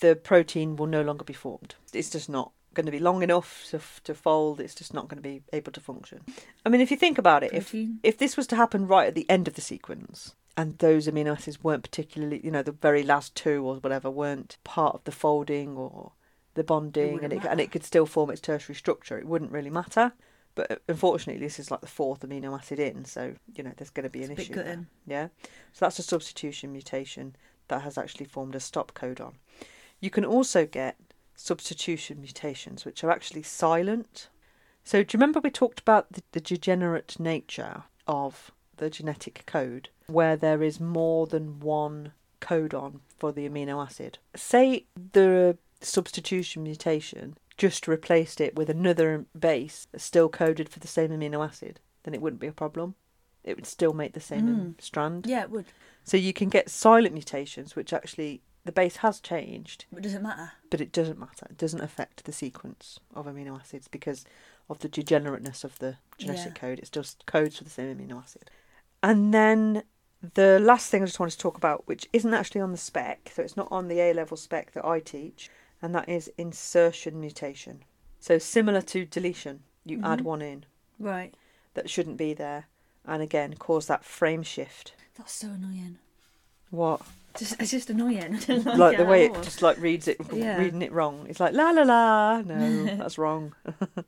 the 0.00 0.14
protein 0.14 0.76
will 0.76 0.86
no 0.86 1.00
longer 1.00 1.24
be 1.24 1.32
formed 1.32 1.74
it's 1.94 2.10
just 2.10 2.28
not 2.28 2.52
going 2.74 2.84
to 2.84 2.92
be 2.92 2.98
long 2.98 3.22
enough 3.22 3.64
to, 3.70 3.80
to 4.04 4.14
fold 4.14 4.60
it's 4.60 4.74
just 4.74 4.92
not 4.92 5.08
going 5.08 5.16
to 5.16 5.26
be 5.26 5.42
able 5.54 5.72
to 5.72 5.80
function 5.80 6.20
i 6.66 6.68
mean 6.68 6.82
if 6.82 6.90
you 6.90 6.96
think 6.98 7.16
about 7.16 7.42
it 7.42 7.54
if 7.54 7.74
if 8.02 8.18
this 8.18 8.36
was 8.36 8.46
to 8.46 8.56
happen 8.56 8.86
right 8.86 9.08
at 9.08 9.14
the 9.14 9.28
end 9.30 9.48
of 9.48 9.54
the 9.54 9.62
sequence 9.62 10.34
and 10.56 10.78
those 10.78 11.06
amino 11.06 11.32
acids 11.32 11.62
weren't 11.62 11.82
particularly 11.82 12.40
you 12.44 12.50
know 12.50 12.62
the 12.62 12.72
very 12.72 13.02
last 13.02 13.34
two 13.34 13.66
or 13.66 13.76
whatever 13.76 14.10
weren't 14.10 14.58
part 14.64 14.94
of 14.94 15.04
the 15.04 15.12
folding 15.12 15.76
or 15.76 16.12
the 16.54 16.64
bonding 16.64 17.14
wouldn't 17.14 17.32
and 17.32 17.44
it, 17.44 17.48
and 17.48 17.60
it 17.60 17.70
could 17.70 17.84
still 17.84 18.06
form 18.06 18.30
its 18.30 18.40
tertiary 18.40 18.74
structure. 18.74 19.18
It 19.18 19.26
wouldn't 19.26 19.52
really 19.52 19.70
matter. 19.70 20.12
But 20.56 20.70
uh, 20.72 20.76
unfortunately 20.88 21.44
this 21.44 21.60
is 21.60 21.70
like 21.70 21.80
the 21.80 21.86
fourth 21.86 22.20
amino 22.20 22.58
acid 22.58 22.80
in 22.80 23.04
so 23.04 23.34
you 23.54 23.62
know 23.62 23.72
there's 23.76 23.90
going 23.90 24.04
to 24.04 24.10
be 24.10 24.24
an 24.24 24.32
It's 24.32 24.48
a 24.48 24.50
bit 24.50 24.50
issue 24.50 24.54
there. 24.64 24.86
yeah. 25.06 25.28
So 25.72 25.84
that's 25.84 25.98
a 26.00 26.02
substitution 26.02 26.72
mutation 26.72 27.36
that 27.68 27.82
has 27.82 27.96
actually 27.96 28.26
formed 28.26 28.56
a 28.56 28.60
stop 28.60 28.92
codon 28.92 29.34
you 30.00 30.10
can 30.10 30.24
also 30.24 30.66
get 30.66 30.96
substitution 31.34 32.20
mutations 32.20 32.84
which 32.84 33.04
are 33.04 33.10
actually 33.10 33.42
silent. 33.42 34.28
So 34.82 35.02
do 35.02 35.14
you 35.14 35.18
remember 35.18 35.40
we 35.40 35.50
talked 35.50 35.80
about 35.80 36.12
the, 36.12 36.22
the 36.32 36.40
degenerate 36.40 37.20
nature 37.20 37.84
of 38.06 38.50
the 38.76 38.90
genetic 38.90 39.44
code 39.46 39.90
where 40.10 40.36
there 40.36 40.62
is 40.62 40.80
more 40.80 41.26
than 41.26 41.60
one 41.60 42.12
codon 42.40 43.00
for 43.18 43.32
the 43.32 43.48
amino 43.48 43.84
acid 43.84 44.18
say 44.34 44.84
the 45.12 45.56
substitution 45.80 46.62
mutation 46.62 47.36
just 47.56 47.86
replaced 47.88 48.40
it 48.40 48.54
with 48.56 48.70
another 48.70 49.26
base 49.38 49.86
that's 49.92 50.04
still 50.04 50.28
coded 50.28 50.68
for 50.68 50.78
the 50.80 50.86
same 50.88 51.10
amino 51.10 51.46
acid 51.46 51.80
then 52.04 52.14
it 52.14 52.20
wouldn't 52.22 52.40
be 52.40 52.46
a 52.46 52.52
problem 52.52 52.94
it 53.44 53.56
would 53.56 53.66
still 53.66 53.92
make 53.92 54.12
the 54.12 54.20
same 54.20 54.46
Mm. 54.76 54.80
strand 54.80 55.26
Yeah, 55.26 55.42
it 55.42 55.50
would. 55.50 55.66
so 56.04 56.16
you 56.16 56.32
can 56.32 56.48
get 56.48 56.70
silent 56.70 57.12
mutations 57.14 57.76
which 57.76 57.92
actually 57.92 58.42
the 58.64 58.72
base 58.72 58.96
has 58.96 59.20
changed 59.20 59.86
But 59.92 60.02
does 60.02 60.14
it 60.14 60.22
matter? 60.22 60.52
but 60.70 60.80
it 60.82 60.92
doesn't 60.92 61.18
matter. 61.18 61.46
It 61.48 61.56
doesn't 61.56 61.80
affect 61.80 62.24
the 62.24 62.32
sequence 62.32 63.00
of 63.14 63.24
amino 63.26 63.58
acids 63.58 63.88
because 63.88 64.24
of 64.68 64.78
the 64.80 64.88
degenerateness 64.88 65.64
of 65.64 65.78
the 65.78 65.96
genetic 66.18 66.54
Yeah. 66.54 66.60
code. 66.60 66.78
It's 66.78 66.90
just 66.90 67.24
codes 67.26 67.56
for 67.56 67.64
the 67.64 67.70
same 67.70 67.96
amino 67.96 68.22
acid. 68.22 68.50
And 69.02 69.32
then 69.32 69.82
the 70.34 70.58
last 70.60 70.90
thing 70.90 71.02
I 71.02 71.06
just 71.06 71.18
wanted 71.20 71.32
to 71.32 71.38
talk 71.38 71.56
about, 71.56 71.86
which 71.86 72.08
isn't 72.12 72.34
actually 72.34 72.60
on 72.60 72.72
the 72.72 72.78
spec, 72.78 73.30
so 73.34 73.42
it's 73.42 73.56
not 73.56 73.68
on 73.70 73.88
the 73.88 74.00
A 74.00 74.12
level 74.12 74.36
spec 74.36 74.72
that 74.72 74.84
I 74.84 75.00
teach, 75.00 75.50
and 75.80 75.94
that 75.94 76.08
is 76.08 76.30
insertion 76.36 77.20
mutation. 77.20 77.84
So 78.20 78.38
similar 78.38 78.82
to 78.82 79.06
deletion, 79.06 79.62
you 79.84 80.00
add 80.04 80.20
Mhm. 80.20 80.24
one 80.24 80.42
in 80.42 80.66
Right. 80.98 81.34
That 81.74 81.88
shouldn't 81.88 82.18
be 82.18 82.34
there, 82.34 82.66
and 83.06 83.22
again, 83.22 83.54
cause 83.54 83.86
that 83.86 84.04
frame 84.04 84.42
shift. 84.42 84.92
That's 85.16 85.32
so 85.32 85.48
annoying. 85.48 85.98
What? 86.70 87.00
Just, 87.38 87.60
it's 87.60 87.70
just 87.70 87.88
annoying. 87.90 88.38
Like, 88.48 88.66
Like 88.76 88.96
the 88.98 89.04
way 89.06 89.24
it 89.26 89.34
just 89.42 89.62
like 89.62 89.78
reads 89.78 90.06
it, 90.08 90.18
Yeah. 90.32 90.58
reading 90.58 90.82
it 90.82 90.92
wrong. 90.92 91.26
It's 91.28 91.40
like 91.40 91.54
la 91.54 91.70
la 91.70 91.82
la. 91.82 92.42
No, 92.42 92.84
that's 92.98 93.16
wrong. 93.16 93.54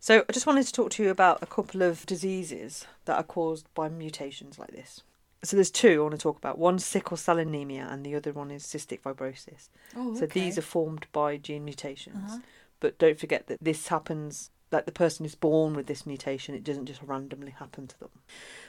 so 0.00 0.24
I 0.28 0.32
just 0.32 0.46
wanted 0.46 0.66
to 0.66 0.72
talk 0.72 0.90
to 0.92 1.02
you 1.02 1.10
about 1.10 1.42
a 1.42 1.46
couple 1.46 1.82
of 1.82 2.04
diseases 2.06 2.86
that 3.06 3.16
are 3.16 3.22
caused 3.22 3.72
by 3.74 3.88
mutations 3.88 4.58
like 4.58 4.70
this. 4.72 5.00
So 5.42 5.56
there's 5.56 5.70
two 5.70 6.00
I 6.00 6.02
want 6.02 6.12
to 6.12 6.18
talk 6.18 6.36
about. 6.36 6.58
One's 6.58 6.84
sickle 6.84 7.16
cell 7.16 7.38
anemia, 7.38 7.88
and 7.90 8.04
the 8.04 8.14
other 8.14 8.32
one 8.32 8.50
is 8.50 8.64
cystic 8.64 9.00
fibrosis. 9.00 9.68
Oh, 9.96 10.14
So 10.14 10.26
these 10.26 10.58
are 10.58 10.62
formed 10.62 11.06
by 11.12 11.36
gene 11.38 11.64
mutations. 11.64 12.32
Uh-huh. 12.32 12.38
But 12.80 12.98
don't 12.98 13.18
forget 13.18 13.46
that 13.46 13.58
this 13.60 13.88
happens, 13.88 14.50
like 14.70 14.86
the 14.86 14.92
person 14.92 15.24
is 15.26 15.34
born 15.34 15.74
with 15.74 15.86
this 15.86 16.04
mutation, 16.06 16.54
it 16.54 16.64
doesn't 16.64 16.86
just 16.86 17.02
randomly 17.02 17.52
happen 17.52 17.86
to 17.86 17.98
them. 18.00 18.10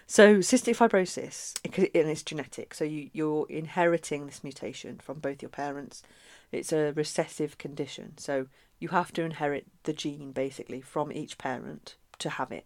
So, 0.07 0.37
cystic 0.37 0.75
fibrosis, 0.77 1.53
it, 1.63 1.91
and 1.95 2.09
it's 2.09 2.23
genetic. 2.23 2.73
So, 2.73 2.83
you, 2.83 3.09
you're 3.13 3.47
inheriting 3.49 4.25
this 4.25 4.43
mutation 4.43 4.97
from 4.99 5.19
both 5.19 5.41
your 5.41 5.49
parents. 5.49 6.03
It's 6.51 6.73
a 6.73 6.91
recessive 6.93 7.57
condition. 7.57 8.17
So, 8.17 8.47
you 8.79 8.89
have 8.89 9.13
to 9.13 9.23
inherit 9.23 9.67
the 9.83 9.93
gene 9.93 10.31
basically 10.31 10.81
from 10.81 11.11
each 11.11 11.37
parent 11.37 11.95
to 12.19 12.29
have 12.31 12.51
it. 12.51 12.65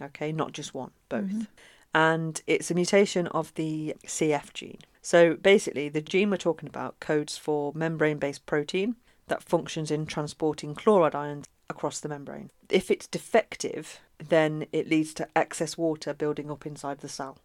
Okay, 0.00 0.30
not 0.32 0.52
just 0.52 0.74
one, 0.74 0.92
both. 1.08 1.24
Mhm. 1.24 1.46
And 1.96 2.42
it's 2.46 2.70
a 2.70 2.74
mutation 2.74 3.26
of 3.28 3.54
the 3.54 3.96
CF 4.04 4.52
gene. 4.52 4.80
So, 5.00 5.32
basically, 5.32 5.88
the 5.88 6.02
gene 6.02 6.28
we're 6.28 6.36
talking 6.36 6.68
about 6.68 7.00
codes 7.00 7.38
for 7.38 7.72
membrane 7.74 8.18
based 8.18 8.44
protein 8.44 8.96
that 9.28 9.42
functions 9.42 9.90
in 9.90 10.04
transporting 10.04 10.74
chloride 10.74 11.14
ions 11.14 11.46
across 11.70 11.98
the 11.98 12.10
membrane. 12.10 12.50
If 12.68 12.90
it's 12.90 13.06
defective, 13.06 14.00
then 14.22 14.66
it 14.72 14.90
leads 14.90 15.14
to 15.14 15.28
excess 15.34 15.78
water 15.78 16.12
building 16.12 16.50
up 16.50 16.66
inside 16.66 16.98
the 16.98 17.08
cell, 17.08 17.38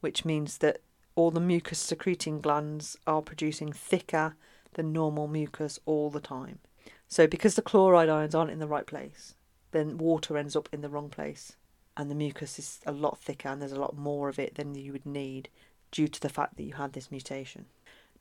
which 0.00 0.24
means 0.24 0.56
that 0.58 0.80
all 1.14 1.30
the 1.30 1.38
mucus 1.38 1.78
secreting 1.78 2.40
glands 2.40 2.96
are 3.06 3.20
producing 3.20 3.74
thicker 3.74 4.36
than 4.72 4.90
normal 4.90 5.28
mucus 5.28 5.78
all 5.84 6.08
the 6.08 6.18
time. 6.18 6.60
So, 7.08 7.26
because 7.26 7.56
the 7.56 7.62
chloride 7.62 8.08
ions 8.08 8.34
aren't 8.34 8.52
in 8.52 8.58
the 8.58 8.66
right 8.66 8.86
place, 8.86 9.34
then 9.72 9.98
water 9.98 10.38
ends 10.38 10.56
up 10.56 10.70
in 10.72 10.80
the 10.80 10.88
wrong 10.88 11.10
place, 11.10 11.56
and 11.98 12.10
the 12.10 12.14
mucus 12.14 12.58
is 12.58 12.78
a 12.86 12.92
lot 12.92 13.18
thicker 13.18 13.48
and 13.48 13.60
there's 13.60 13.72
a 13.72 13.80
lot 13.80 13.98
more 13.98 14.28
of 14.28 14.38
it 14.38 14.54
than 14.54 14.74
you 14.74 14.92
would 14.92 15.04
need 15.04 15.48
due 15.90 16.06
to 16.08 16.20
the 16.20 16.28
fact 16.28 16.56
that 16.56 16.62
you 16.62 16.74
had 16.74 16.92
this 16.92 17.10
mutation. 17.10 17.66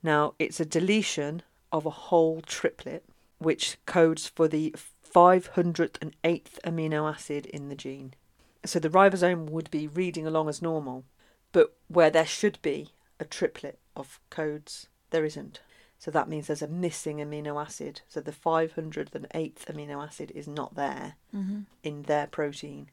Now, 0.02 0.34
it's 0.40 0.60
a 0.60 0.66
deletion 0.66 1.44
of 1.72 1.86
a 1.86 1.92
whole 1.92 2.42
triplet 2.42 3.06
which 3.38 3.78
codes 3.86 4.28
for 4.28 4.48
the 4.48 4.74
508th 5.14 6.60
amino 6.64 7.10
acid 7.10 7.46
in 7.46 7.70
the 7.70 7.76
gene. 7.76 8.14
So 8.66 8.80
the 8.80 8.90
ribosome 8.90 9.50
would 9.50 9.70
be 9.72 9.88
reading 9.88 10.26
along 10.26 10.50
as 10.50 10.62
normal, 10.62 11.04
but 11.52 11.74
where 11.88 12.10
there 12.10 12.26
should 12.26 12.60
be 12.62 12.90
a 13.20 13.26
triplet 13.26 13.80
of 13.96 14.20
codes, 14.30 14.88
there 15.12 15.26
isn't. 15.26 15.62
So 16.00 16.12
that 16.12 16.30
means 16.30 16.48
there's 16.48 16.62
a 16.62 16.68
missing 16.68 17.18
amino 17.18 17.62
acid. 17.62 18.02
So 18.08 18.22
the 18.22 18.32
508th 18.32 19.66
amino 19.66 20.04
acid 20.04 20.32
is 20.36 20.48
not 20.48 20.76
there 20.76 21.16
Mhm. 21.34 21.66
in 21.84 22.04
their 22.04 22.28
protein. 22.28 22.90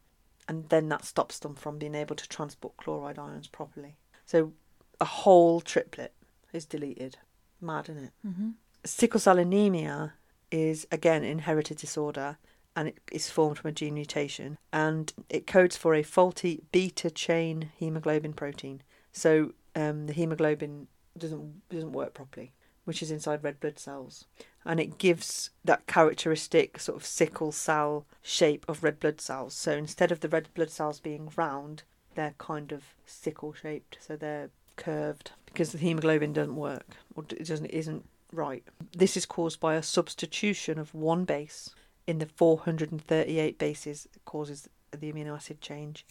And 0.48 0.68
then 0.68 0.88
that 0.90 1.04
stops 1.04 1.38
them 1.38 1.54
from 1.54 1.78
being 1.78 1.94
able 1.94 2.16
to 2.16 2.28
transport 2.28 2.76
chloride 2.76 3.18
ions 3.18 3.48
properly. 3.48 3.96
So 4.26 4.52
a 5.00 5.04
whole 5.04 5.60
triplet 5.60 6.12
is 6.52 6.66
deleted. 6.66 7.18
Mad, 7.60 7.88
isn't 7.88 8.04
it? 8.04 8.12
Mhm. 8.26 8.54
Sickle 8.84 9.20
cell 9.20 9.38
anemia 9.38 10.14
is 10.50 10.86
again 10.92 11.24
inherited 11.24 11.78
disorder 11.78 12.38
and 12.76 12.88
it 12.88 12.98
is 13.10 13.30
formed 13.30 13.58
from 13.58 13.68
a 13.68 13.72
gene 13.72 13.94
mutation 13.94 14.58
and 14.72 15.12
it 15.28 15.46
codes 15.46 15.76
for 15.76 15.94
a 15.94 16.02
faulty 16.02 16.62
beta 16.72 17.10
chain 17.10 17.70
hemoglobin 17.76 18.34
protein. 18.34 18.82
So 19.12 19.54
um, 19.74 20.06
the 20.06 20.12
hemoglobin 20.12 20.88
doesn't 21.16 21.68
doesn't 21.68 21.92
work 21.92 22.14
properly, 22.14 22.52
which 22.84 23.02
is 23.02 23.10
inside 23.10 23.42
red 23.42 23.60
blood 23.60 23.78
cells, 23.78 24.24
and 24.64 24.80
it 24.80 24.98
gives 24.98 25.50
that 25.64 25.86
characteristic 25.86 26.78
sort 26.78 26.96
of 26.96 27.04
sickle 27.04 27.52
cell 27.52 28.06
shape 28.22 28.64
of 28.68 28.82
red 28.82 29.00
blood 29.00 29.20
cells. 29.20 29.54
So 29.54 29.72
instead 29.72 30.12
of 30.12 30.20
the 30.20 30.28
red 30.28 30.48
blood 30.54 30.70
cells 30.70 31.00
being 31.00 31.30
round, 31.36 31.82
they're 32.14 32.34
kind 32.38 32.72
of 32.72 32.94
sickle 33.06 33.52
shaped, 33.52 33.98
so 34.00 34.16
they're 34.16 34.50
curved 34.76 35.32
because 35.46 35.72
the 35.72 35.78
hemoglobin 35.78 36.32
doesn't 36.32 36.56
work 36.56 36.96
or 37.14 37.24
it 37.30 37.46
doesn't 37.46 37.66
isn't 37.66 38.04
right. 38.32 38.64
This 38.92 39.16
is 39.16 39.26
caused 39.26 39.60
by 39.60 39.74
a 39.74 39.82
substitution 39.82 40.78
of 40.78 40.94
one 40.94 41.24
base 41.24 41.70
in 42.06 42.18
the 42.18 42.26
438 42.26 43.58
bases 43.58 44.08
that 44.12 44.24
causes 44.24 44.68
the 44.90 45.12
amino 45.12 45.34
acid 45.34 45.60
change, 45.60 46.04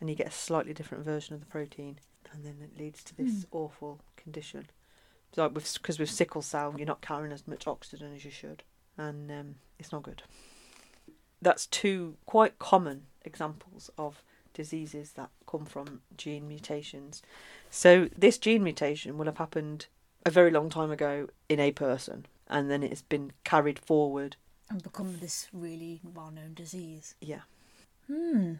and 0.00 0.08
you 0.08 0.16
get 0.16 0.28
a 0.28 0.32
slightly 0.32 0.74
different 0.74 1.04
version 1.04 1.34
of 1.34 1.40
the 1.40 1.46
protein, 1.46 1.98
and 2.32 2.44
then 2.44 2.56
it 2.62 2.78
leads 2.78 3.02
to 3.04 3.16
this 3.16 3.44
hmm. 3.44 3.56
awful 3.56 4.00
condition. 4.16 4.66
So 5.32 5.42
like 5.42 5.54
with 5.54 5.72
because 5.74 5.98
with 5.98 6.10
sickle 6.10 6.42
cell, 6.42 6.74
you're 6.76 6.86
not 6.86 7.02
carrying 7.02 7.32
as 7.32 7.46
much 7.46 7.66
oxygen 7.66 8.14
as 8.14 8.24
you 8.24 8.30
should, 8.30 8.62
and 8.96 9.30
um, 9.30 9.54
it's 9.78 9.92
not 9.92 10.02
good. 10.02 10.22
That's 11.40 11.66
two 11.66 12.16
quite 12.26 12.58
common 12.58 13.06
examples 13.24 13.90
of 13.96 14.22
diseases 14.52 15.12
that 15.12 15.30
come 15.46 15.64
from 15.64 16.02
gene 16.16 16.48
mutations. 16.48 17.22
So 17.70 18.08
this 18.16 18.38
gene 18.38 18.64
mutation 18.64 19.16
will 19.16 19.26
have 19.26 19.38
happened 19.38 19.86
a 20.26 20.30
very 20.30 20.50
long 20.50 20.68
time 20.68 20.90
ago 20.90 21.28
in 21.48 21.60
a 21.60 21.70
person, 21.70 22.26
and 22.48 22.70
then 22.70 22.82
it's 22.82 23.02
been 23.02 23.32
carried 23.44 23.78
forward. 23.78 24.36
And 24.68 24.82
become 24.82 25.18
this 25.20 25.48
really 25.52 26.00
well-known 26.14 26.54
disease. 26.54 27.14
Yeah. 27.20 27.42
Hmm. 28.06 28.54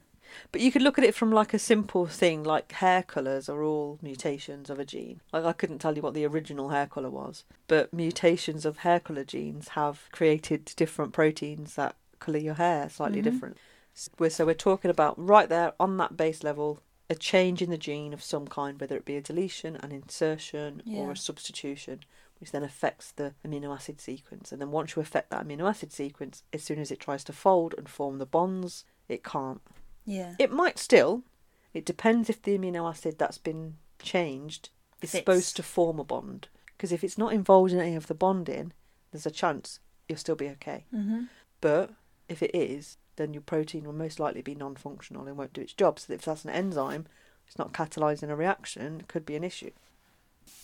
But 0.53 0.61
you 0.61 0.71
could 0.71 0.83
look 0.83 0.99
at 0.99 1.05
it 1.05 1.15
from 1.15 1.33
like 1.33 1.53
a 1.55 1.59
simple 1.59 2.07
thing, 2.07 2.43
like 2.45 2.73
hair 2.73 3.03
colours 3.03 3.49
are 3.49 3.63
all 3.63 3.99
mutations 4.03 4.71
of 4.71 4.79
a 4.79 4.85
gene. 4.85 5.21
Like 5.33 5.45
I 5.45 5.53
couldn't 5.53 5.79
tell 5.79 5.97
you 5.97 6.03
what 6.03 6.15
the 6.15 6.27
original 6.27 6.69
hair 6.71 6.87
colour 6.87 7.11
was, 7.11 7.45
but 7.69 7.93
mutations 7.93 8.65
of 8.65 8.79
hair 8.79 9.01
colour 9.01 9.25
genes 9.25 9.69
have 9.69 10.09
created 10.13 10.73
different 10.77 11.13
proteins 11.13 11.75
that 11.75 11.97
colour 12.19 12.39
your 12.39 12.55
hair 12.55 12.89
slightly 12.89 13.21
Mhm. 13.21 13.25
different. 13.25 13.57
S- 13.95 14.11
we're- 14.19 14.31
So 14.31 14.47
we're 14.47 14.55
talking 14.55 14.91
about 14.91 15.15
right 15.19 15.49
there 15.49 15.73
on 15.81 15.97
that 15.97 16.17
base 16.17 16.43
level, 16.45 16.81
a 17.09 17.15
change 17.15 17.61
in 17.61 17.71
the 17.71 17.79
gene 17.79 18.13
of 18.13 18.23
some 18.23 18.47
kind, 18.47 18.81
whether 18.81 18.97
it 18.97 19.05
be 19.05 19.17
a 19.17 19.21
deletion, 19.23 19.77
an 19.77 19.91
insertion, 19.91 20.83
or 20.95 21.11
a 21.13 21.17
substitution, 21.17 22.05
which 22.39 22.53
then 22.53 22.63
affects 22.63 23.11
the 23.11 23.35
amino 23.45 23.75
acid 23.75 24.01
sequence. 24.01 24.53
And 24.53 24.61
then 24.61 24.71
once 24.71 24.95
you 24.95 25.03
affect 25.03 25.31
that 25.31 25.45
amino 25.47 25.69
acid 25.69 25.93
sequence, 25.93 26.45
as 26.53 26.63
soon 26.63 26.79
as 26.79 26.91
it 26.91 27.01
tries 27.01 27.25
to 27.25 27.33
fold 27.33 27.75
and 27.77 27.89
form 27.89 28.19
the 28.19 28.27
bonds, 28.27 28.85
it 29.09 29.25
can't. 29.25 29.61
Yeah. 30.11 30.35
It 30.39 30.51
might 30.51 30.79
still. 30.79 31.23
It 31.73 31.87
depends 31.87 32.29
if 32.29 32.43
the 32.43 32.59
amino 32.59 32.89
acid 32.89 33.17
that's 33.17 33.39
been 33.39 33.77
changed 34.03 34.71
is 35.01 35.13
Fits. 35.13 35.21
supposed 35.21 35.57
to 35.57 35.63
form 35.63 36.01
a 36.01 36.05
bond. 36.05 36.49
Because 36.77 36.91
if 36.91 37.05
it's 37.05 37.17
not 37.17 37.33
involved 37.33 37.73
in 37.73 37.79
any 37.79 37.95
of 37.95 38.09
the 38.09 38.15
bonding, 38.15 38.73
there's 39.13 39.27
a 39.27 39.31
chance 39.31 39.79
you'll 40.09 40.19
still 40.19 40.35
be 40.35 40.49
okay. 40.49 40.85
Mm-hmm. 40.93 41.25
But 41.61 41.91
if 42.29 42.43
it 42.43 42.55
is, 42.55 42.97
then 43.17 43.33
your 43.33 43.43
protein 43.43 43.85
will 43.85 43.93
most 43.93 44.19
likely 44.19 44.43
be 44.43 44.55
non 44.55 44.75
functional 44.75 45.27
and 45.27 45.37
won't 45.37 45.53
do 45.53 45.61
its 45.61 45.75
job. 45.75 46.01
So 46.01 46.13
if 46.13 46.23
that's 46.23 46.45
an 46.45 46.51
enzyme, 46.51 47.07
it's 47.47 47.59
not 47.59 47.73
catalysing 47.73 48.31
a 48.31 48.37
reaction, 48.37 49.01
it 49.01 49.09
could 49.09 49.27
be 49.27 49.37
an 49.37 49.45
issue. 49.45 49.71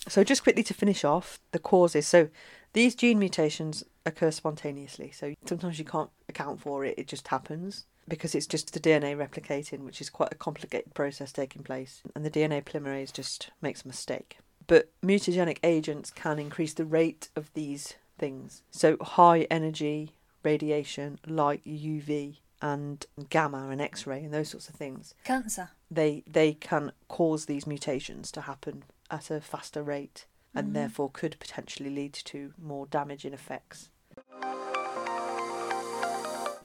So 0.08 0.24
just 0.24 0.42
quickly 0.42 0.62
to 0.64 0.74
finish 0.74 1.04
off 1.04 1.38
the 1.52 1.58
causes. 1.60 2.06
So 2.08 2.30
these 2.72 2.94
gene 2.96 3.18
mutations 3.18 3.84
occur 4.04 4.30
spontaneously. 4.30 5.12
So 5.12 5.34
sometimes 5.44 5.78
you 5.78 5.84
can't 5.84 6.10
account 6.28 6.60
for 6.60 6.84
it, 6.84 6.98
it 6.98 7.06
just 7.06 7.28
happens 7.28 7.84
because 8.08 8.34
it's 8.34 8.46
just 8.46 8.72
the 8.72 8.80
DNA 8.80 9.16
replicating, 9.16 9.80
which 9.80 10.00
is 10.00 10.10
quite 10.10 10.32
a 10.32 10.36
complicated 10.36 10.94
process 10.94 11.32
taking 11.32 11.62
place. 11.62 12.02
And 12.14 12.24
the 12.24 12.30
DNA 12.30 12.62
polymerase 12.64 13.12
just 13.12 13.50
makes 13.60 13.84
a 13.84 13.88
mistake. 13.88 14.38
But 14.66 14.90
mutagenic 15.02 15.58
agents 15.62 16.10
can 16.10 16.38
increase 16.38 16.74
the 16.74 16.84
rate 16.84 17.28
of 17.36 17.52
these 17.54 17.94
things. 18.18 18.62
So 18.70 18.96
high 19.00 19.42
energy 19.50 20.12
radiation 20.42 21.18
like 21.26 21.62
UV 21.64 22.36
and 22.62 23.04
gamma 23.28 23.68
and 23.68 23.80
X-ray 23.80 24.24
and 24.24 24.32
those 24.32 24.48
sorts 24.48 24.68
of 24.68 24.74
things, 24.76 25.14
Cancer. 25.24 25.70
they 25.90 26.22
they 26.26 26.54
can 26.54 26.92
cause 27.08 27.46
these 27.46 27.66
mutations 27.66 28.30
to 28.32 28.40
happen 28.42 28.84
at 29.10 29.30
a 29.30 29.40
faster 29.40 29.82
rate 29.82 30.24
and 30.54 30.68
Mhm. 30.70 30.72
therefore 30.72 31.10
could 31.10 31.36
potentially 31.38 31.90
lead 31.90 32.14
to 32.14 32.54
more 32.56 32.86
damaging 32.86 33.34
effects. 33.34 33.90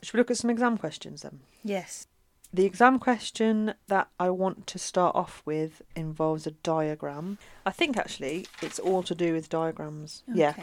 Should 0.02 0.14
we 0.14 0.18
look 0.18 0.30
at 0.30 0.36
some 0.36 0.50
exam 0.50 0.78
questions 0.78 1.22
then? 1.22 1.40
Yes. 1.62 2.06
The 2.52 2.66
exam 2.66 2.98
question 2.98 3.74
that 3.86 4.08
I 4.20 4.28
want 4.30 4.66
to 4.68 4.78
start 4.78 5.16
off 5.16 5.42
with 5.46 5.80
involves 5.96 6.46
a 6.46 6.50
diagram. 6.50 7.38
I 7.64 7.70
think 7.70 7.96
actually 7.96 8.46
it's 8.60 8.78
all 8.78 9.02
to 9.04 9.14
do 9.14 9.32
with 9.32 9.48
diagrams. 9.48 10.22
Yeah. 10.26 10.54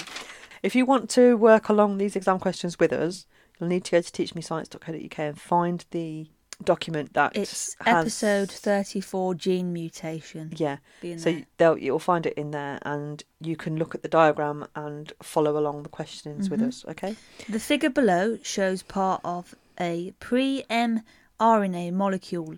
If 0.61 0.75
you 0.75 0.85
want 0.85 1.09
to 1.11 1.35
work 1.35 1.69
along 1.69 1.97
these 1.97 2.15
exam 2.15 2.37
questions 2.37 2.77
with 2.77 2.93
us, 2.93 3.25
you'll 3.59 3.69
need 3.69 3.85
to 3.85 3.91
go 3.91 4.01
to 4.01 4.11
teachmescience.co.uk 4.11 5.19
and 5.19 5.39
find 5.39 5.85
the 5.91 6.27
document 6.63 7.13
that 7.13 7.35
It's 7.37 7.75
has- 7.81 8.03
episode 8.03 8.51
thirty-four, 8.51 9.35
gene 9.35 9.71
mutation. 9.73 10.51
Yeah, 10.55 10.77
so 11.17 11.41
they'll, 11.57 11.77
you'll 11.77 11.99
find 11.99 12.25
it 12.25 12.33
in 12.33 12.51
there, 12.51 12.79
and 12.83 13.23
you 13.39 13.55
can 13.55 13.77
look 13.77 13.95
at 13.95 14.01
the 14.01 14.09
diagram 14.09 14.67
and 14.75 15.13
follow 15.23 15.57
along 15.57 15.83
the 15.83 15.89
questions 15.89 16.49
with 16.49 16.59
Mhm. 16.61 16.67
us. 16.67 16.85
Okay. 16.89 17.15
The 17.47 17.59
figure 17.59 17.89
below 17.89 18.37
shows 18.43 18.83
part 18.83 19.21
of 19.23 19.55
a 19.79 20.11
pre-mRNA 20.19 21.93
molecule, 21.93 22.55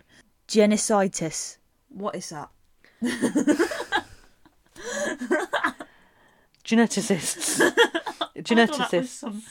genesitis. 0.48 1.58
What 1.88 2.14
is 2.16 2.30
that? 2.30 2.48
Geneticists. 6.64 7.60
I 7.60 7.70
thought 7.70 8.44
that 8.44 8.68
was 8.68 8.78
Geneticists. 8.88 9.06
some 9.08 9.42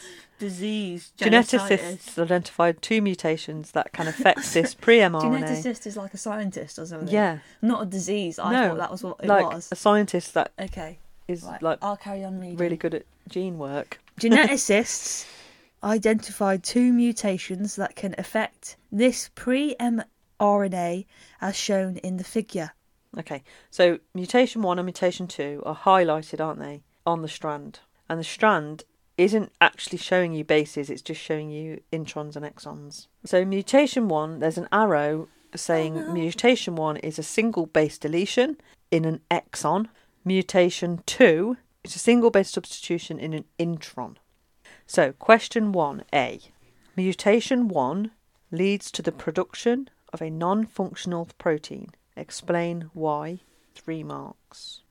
disease. 0.41 1.13
Geneticists 1.17 2.17
identified 2.17 2.81
two 2.81 3.01
mutations 3.01 3.71
that 3.71 3.93
can 3.93 4.07
affect 4.07 4.53
this 4.53 4.73
pre-mRNA. 4.73 5.21
Geneticist 5.43 5.85
is 5.87 5.95
like 5.95 6.13
a 6.13 6.17
scientist 6.17 6.77
or 6.79 6.85
something. 6.85 7.07
Yeah, 7.07 7.37
Not 7.61 7.83
a 7.83 7.85
disease. 7.85 8.37
I 8.39 8.51
No, 8.51 8.69
thought 8.69 8.77
that 8.79 8.91
was 8.91 9.03
what 9.03 9.17
it 9.23 9.27
like 9.27 9.45
was. 9.45 9.69
a 9.71 9.75
scientist 9.75 10.33
that 10.33 10.51
Okay. 10.59 10.99
is 11.27 11.43
Right. 11.43 11.61
like 11.61 11.77
I'll 11.81 11.95
carry 11.95 12.23
on 12.25 12.39
reading. 12.39 12.57
really 12.57 12.75
good 12.77 12.93
at 12.95 13.05
gene 13.29 13.57
work. 13.57 14.01
Geneticists 14.19 15.25
identified 15.83 16.63
two 16.63 16.91
mutations 16.91 17.75
that 17.75 17.95
can 17.95 18.13
affect 18.17 18.75
this 18.91 19.29
pre 19.35 19.75
mRNA 19.79 21.05
as 21.39 21.55
shown 21.55 21.97
in 21.97 22.17
the 22.17 22.23
figure. 22.23 22.71
Okay, 23.17 23.43
so 23.69 23.99
mutation 24.13 24.61
one 24.61 24.79
and 24.79 24.85
mutation 24.85 25.27
two 25.27 25.61
are 25.65 25.75
highlighted, 25.75 26.39
aren't 26.43 26.59
they, 26.59 26.81
on 27.05 27.21
the 27.21 27.27
strand? 27.27 27.79
And 28.09 28.19
the 28.19 28.23
strand 28.23 28.83
isn't 29.21 29.51
actually 29.61 29.99
showing 29.99 30.33
you 30.33 30.43
bases, 30.43 30.89
it's 30.89 31.01
just 31.03 31.21
showing 31.21 31.51
you 31.51 31.81
introns 31.93 32.35
and 32.35 32.43
exons. 32.43 33.07
So, 33.23 33.45
mutation 33.45 34.07
one, 34.07 34.39
there's 34.39 34.57
an 34.57 34.67
arrow 34.71 35.27
saying 35.55 35.95
Oh, 35.95 36.07
no. 36.07 36.13
mutation 36.13 36.75
one 36.75 36.97
is 36.97 37.19
a 37.19 37.23
single 37.23 37.67
base 37.67 37.99
deletion 37.99 38.57
in 38.89 39.05
an 39.05 39.21
exon. 39.29 39.89
Mutation 40.25 41.03
two 41.05 41.57
is 41.83 41.95
a 41.95 41.99
single 41.99 42.31
base 42.31 42.49
substitution 42.49 43.19
in 43.19 43.33
an 43.33 43.45
intron. 43.59 44.15
So, 44.87 45.11
question 45.13 45.71
1A 45.71 46.49
Mutation 46.97 47.67
1 47.69 48.11
leads 48.51 48.91
to 48.91 49.01
the 49.01 49.11
production 49.11 49.89
of 50.11 50.21
a 50.21 50.29
non 50.31 50.65
functional 50.65 51.29
protein. 51.37 51.91
Explain 52.17 52.89
why. 52.93 53.39
Three 53.75 54.03
marks. 54.03 54.81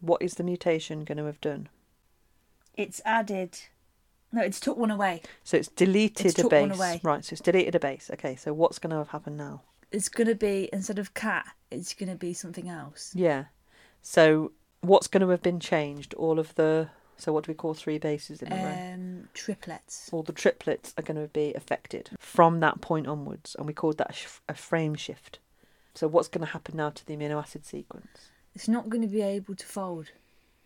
What 0.00 0.22
is 0.22 0.34
the 0.34 0.44
mutation 0.44 1.04
going 1.04 1.18
to 1.18 1.24
have 1.24 1.40
done? 1.40 1.68
It's 2.78 3.02
added. 3.04 3.58
No, 4.32 4.40
it's 4.40 4.60
took 4.60 4.78
one 4.78 4.90
away. 4.90 5.22
So 5.42 5.56
it's 5.56 5.68
deleted 5.68 6.26
It's 6.26 6.38
a 6.38 6.48
base. 6.48 7.02
Right, 7.02 7.24
so 7.24 7.34
it's 7.34 7.40
deleted 7.40 7.74
a 7.74 7.80
base. 7.80 8.08
Okay, 8.14 8.36
so 8.36 8.54
what's 8.54 8.78
going 8.78 8.90
to 8.90 8.96
have 8.96 9.08
happened 9.08 9.36
now? 9.36 9.62
It's 9.90 10.08
going 10.08 10.28
to 10.28 10.34
be, 10.34 10.68
instead 10.72 10.98
of 10.98 11.12
cat, 11.14 11.46
it's 11.70 11.92
going 11.92 12.10
to 12.10 12.14
be 12.14 12.32
something 12.32 12.68
else. 12.68 13.12
Yeah. 13.14 13.46
So 14.02 14.52
what's 14.80 15.08
going 15.08 15.22
to 15.22 15.28
have 15.30 15.42
been 15.42 15.60
changed? 15.60 16.14
All 16.14 16.38
of 16.38 16.54
the. 16.54 16.88
So 17.16 17.32
what 17.32 17.44
do 17.44 17.50
we 17.50 17.56
call 17.56 17.74
three 17.74 17.98
bases 17.98 18.42
in 18.42 18.52
a 18.52 18.56
row? 18.56 18.94
Um, 18.94 19.28
triplets. 19.34 20.08
All 20.12 20.22
the 20.22 20.32
triplets 20.32 20.94
are 20.96 21.02
going 21.02 21.20
to 21.20 21.26
be 21.26 21.52
affected 21.54 22.10
from 22.20 22.60
that 22.60 22.80
point 22.80 23.08
onwards, 23.08 23.56
and 23.58 23.66
we 23.66 23.72
called 23.72 23.98
that 23.98 24.10
a, 24.10 24.12
sh- 24.12 24.40
a 24.48 24.54
frame 24.54 24.94
shift. 24.94 25.40
So 25.94 26.06
what's 26.06 26.28
going 26.28 26.46
to 26.46 26.52
happen 26.52 26.76
now 26.76 26.90
to 26.90 27.04
the 27.04 27.16
amino 27.16 27.40
acid 27.42 27.66
sequence? 27.66 28.30
It's 28.54 28.68
not 28.68 28.88
going 28.88 29.02
to 29.02 29.08
be 29.08 29.22
able 29.22 29.56
to 29.56 29.66
fold. 29.66 30.12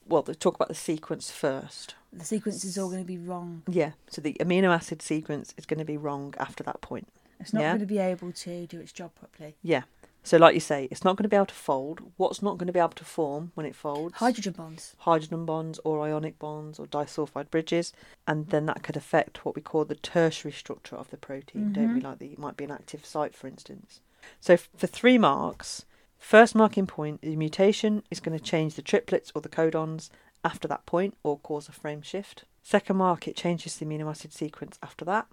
Well, 0.07 0.25
let's 0.27 0.39
talk 0.39 0.55
about 0.57 0.69
the 0.69 0.75
sequence 0.75 1.31
first. 1.31 1.95
The 2.13 2.25
sequence 2.25 2.65
is 2.65 2.77
all 2.77 2.89
going 2.89 3.01
to 3.03 3.07
be 3.07 3.19
wrong. 3.19 3.63
Yeah, 3.69 3.93
so 4.11 4.21
the 4.21 4.35
amino 4.41 4.75
acid 4.75 5.01
sequence 5.01 5.55
is 5.57 5.65
going 5.67 5.79
to 5.79 5.85
be 5.85 5.97
wrong 5.97 6.35
after 6.39 6.63
that 6.65 6.81
point. 6.81 7.09
It's 7.41 7.53
not 7.53 7.61
Yeah. 7.63 7.71
going 7.71 7.81
to 7.81 7.87
be 7.87 7.99
able 7.99 8.33
to 8.33 8.67
do 8.67 8.81
its 8.81 8.93
job 8.93 9.13
properly. 9.15 9.57
Yeah. 9.63 9.83
So, 10.25 10.37
like 10.37 10.55
you 10.55 10.61
say, 10.61 10.87
it's 10.93 11.03
not 11.03 11.17
going 11.17 11.25
to 11.25 11.29
be 11.29 11.35
able 11.35 11.47
to 11.47 11.55
fold. 11.55 12.13
What's 12.17 12.43
not 12.43 12.57
going 12.57 12.69
to 12.69 12.73
be 12.73 12.79
able 12.79 12.91
to 12.91 13.05
form 13.05 13.51
when 13.55 13.67
it 13.67 13.75
folds? 13.75 14.15
Hydrogen 14.19 14.53
bonds. 14.53 14.95
Hydrogen 14.99 15.45
bonds 15.45 15.81
or 15.83 16.01
ionic 16.07 16.39
bonds 16.39 16.79
or 16.79 16.87
disulfide 16.87 17.51
bridges. 17.51 17.93
And 18.25 18.47
then 18.51 18.67
that 18.67 18.85
could 18.85 18.97
affect 18.97 19.45
what 19.45 19.57
we 19.57 19.63
call 19.63 19.85
the 19.85 19.97
tertiary 19.97 20.53
structure 20.53 20.95
of 20.95 21.11
the 21.11 21.17
protein, 21.17 21.73
don't 21.73 21.95
we? 21.95 22.01
Mhm. 22.01 22.05
Like 22.05 22.19
the, 22.21 22.27
it 22.27 22.39
might 22.39 22.57
be 22.57 22.63
an 22.65 22.71
active 22.71 23.05
site, 23.05 23.35
for 23.35 23.49
instance. 23.49 24.01
So, 24.41 24.53
f- 24.55 24.69
for 24.77 24.87
three 24.87 25.19
marks, 25.19 25.85
first 26.25 26.55
marking 26.55 26.87
point, 26.87 27.23
the 27.23 27.37
mutation 27.37 28.03
is 28.11 28.21
going 28.21 28.37
to 28.39 28.45
change 28.45 28.75
the 28.75 28.83
triplets 28.83 29.33
or 29.35 29.41
the 29.41 29.49
codons 29.49 30.11
after 30.45 30.67
that 30.69 30.87
point 30.87 31.17
or 31.23 31.39
cause 31.39 31.69
a 31.69 31.73
frame 31.73 32.03
shift. 32.03 32.45
Second 32.63 32.97
mark, 32.97 33.27
it 33.27 33.37
changes 33.37 33.77
the 33.77 33.87
amino 33.87 34.09
acid 34.09 34.33
sequence 34.33 34.79
after 34.83 35.05
that. 35.05 35.27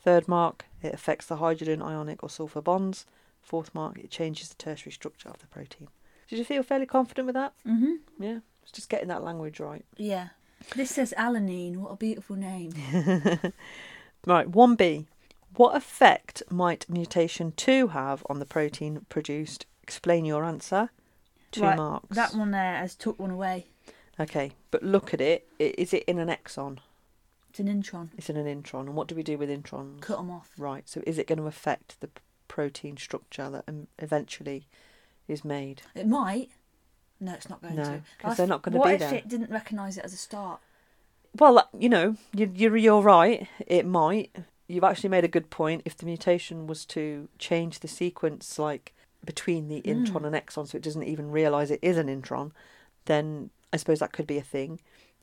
Third 0.00 0.28
mark, 0.28 0.66
it 0.82 0.94
affects 0.94 1.26
the 1.26 1.36
hydrogen, 1.36 1.82
ionic, 1.82 2.22
or 2.22 2.30
sulfur 2.30 2.60
bonds. 2.60 3.06
Fourth 3.40 3.74
mark, 3.74 3.98
it 3.98 4.10
changes 4.10 4.48
the 4.48 4.54
tertiary 4.56 4.92
structure 4.92 5.28
of 5.28 5.38
the 5.38 5.46
protein. 5.46 5.88
Did 6.28 6.38
you 6.38 6.44
feel 6.44 6.62
fairly 6.62 6.86
confident 6.86 7.26
with 7.26 7.34
that? 7.34 7.54
Mm-hmm. 7.66 8.22
Yeah, 8.22 8.38
it's 8.62 8.72
just 8.72 8.90
getting 8.90 9.08
that 9.08 9.24
language 9.24 9.60
right. 9.60 9.84
Yeah. 9.96 10.28
This 10.74 10.90
says 10.90 11.14
alanine. 11.16 11.76
What 11.76 11.92
a 11.92 11.96
beautiful 11.96 12.36
name. 12.36 12.72
Right, 14.26 14.50
1b. 14.50 15.06
What 15.54 15.76
effect 15.76 16.42
might 16.50 16.88
mutation 16.88 17.52
2 17.52 17.88
have 17.88 18.22
on 18.28 18.38
the 18.38 18.44
protein 18.44 19.06
produced? 19.08 19.64
Explain 19.88 20.26
your 20.26 20.44
answer. 20.44 20.90
Two 21.50 21.62
Right, 21.62 21.76
marks. 21.78 22.14
That 22.14 22.34
one 22.34 22.50
there 22.50 22.76
has 22.76 22.94
took 22.94 23.18
one 23.18 23.30
away. 23.30 23.68
Okay, 24.20 24.52
but 24.70 24.82
look 24.82 25.14
at 25.14 25.20
it. 25.22 25.48
I- 25.58 25.74
Is 25.78 25.94
it 25.94 26.04
in 26.04 26.18
an 26.18 26.28
exon? 26.28 26.78
It's 27.48 27.58
an 27.58 27.68
intron. 27.68 28.10
It's 28.18 28.28
in 28.28 28.36
an 28.36 28.44
intron. 28.62 28.80
And 28.80 28.94
what 28.94 29.08
do 29.08 29.14
we 29.14 29.22
do 29.22 29.38
with 29.38 29.48
introns? 29.48 30.02
Cut 30.02 30.18
them 30.18 30.30
off. 30.30 30.50
Right, 30.58 30.86
so 30.86 31.02
is 31.06 31.16
it 31.16 31.26
going 31.26 31.38
to 31.38 31.46
affect 31.46 31.98
the 32.02 32.08
p- 32.08 32.20
protein 32.48 32.98
structure 32.98 33.48
that 33.48 33.64
um, 33.66 33.86
eventually 33.98 34.66
is 35.26 35.42
made? 35.42 35.80
It 35.94 36.06
might. 36.06 36.50
No, 37.18 37.32
it's 37.32 37.48
not 37.48 37.62
going 37.62 37.76
No, 37.76 37.84
to. 37.84 38.02
'cause 38.18 38.32
I 38.32 38.34
they're 38.34 38.46
not 38.46 38.60
gonna 38.60 38.76
what 38.76 38.88
be 38.88 38.92
if 38.94 39.00
there. 39.00 39.14
it 39.14 39.26
didn't 39.28 39.50
recognise 39.50 39.96
it 39.96 40.04
as 40.04 40.12
a 40.12 40.18
start? 40.18 40.60
Well, 41.34 41.60
uh, 41.60 41.64
you 41.72 41.88
know, 41.88 42.16
you- 42.34 42.52
you're, 42.54 42.76
you're 42.76 43.00
right. 43.02 43.48
It 43.66 43.86
might. 43.86 44.36
You've 44.66 44.84
actually 44.84 45.08
made 45.08 45.24
a 45.24 45.28
good 45.28 45.48
point. 45.48 45.80
If 45.86 45.96
the 45.96 46.04
mutation 46.04 46.66
was 46.66 46.84
to 46.86 47.28
change 47.38 47.78
the 47.80 47.88
sequence, 47.88 48.58
like 48.58 48.94
between 49.24 49.68
the 49.68 49.82
Mm. 49.82 50.06
intron 50.06 50.24
and 50.26 50.34
exon, 50.34 50.66
so 50.68 50.76
it 50.76 50.82
doesn't 50.82 51.02
even 51.04 51.30
realise 51.30 51.70
it 51.70 51.80
is 51.82 51.96
an 51.96 52.06
intron, 52.08 52.52
then 53.06 53.50
I 53.72 53.76
suppose 53.76 53.98
that 54.00 54.12
could 54.12 54.26
be 54.26 54.38
a 54.38 54.42
thing. 54.42 54.80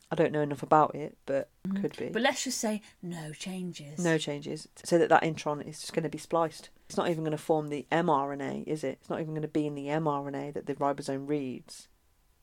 I 0.08 0.14
don't 0.14 0.30
know 0.30 0.42
enough 0.42 0.62
about 0.62 0.94
it, 0.94 1.16
but 1.26 1.48
could 1.80 1.96
be. 1.96 2.10
But 2.10 2.22
let's 2.22 2.44
just 2.44 2.58
say 2.58 2.80
no 3.02 3.32
changes. 3.32 3.98
no 3.98 4.18
changes, 4.18 4.68
so 4.84 4.98
that 4.98 5.08
that 5.08 5.22
intron 5.24 5.66
is 5.66 5.80
just 5.80 5.92
going 5.94 6.04
to 6.04 6.08
be 6.08 6.18
spliced. 6.18 6.70
It's 6.86 6.96
not 6.96 7.10
even 7.10 7.24
going 7.24 7.32
to 7.36 7.42
form 7.42 7.68
the 7.68 7.86
mRNA, 7.90 8.68
is 8.68 8.84
it? 8.84 8.98
It's 9.00 9.10
not 9.10 9.20
even 9.20 9.32
going 9.34 9.42
to 9.42 9.48
be 9.48 9.66
in 9.66 9.74
the 9.74 9.86
mRNA 9.88 10.54
that 10.54 10.66
the 10.66 10.74
ribosome 10.76 11.28
reads. 11.28 11.88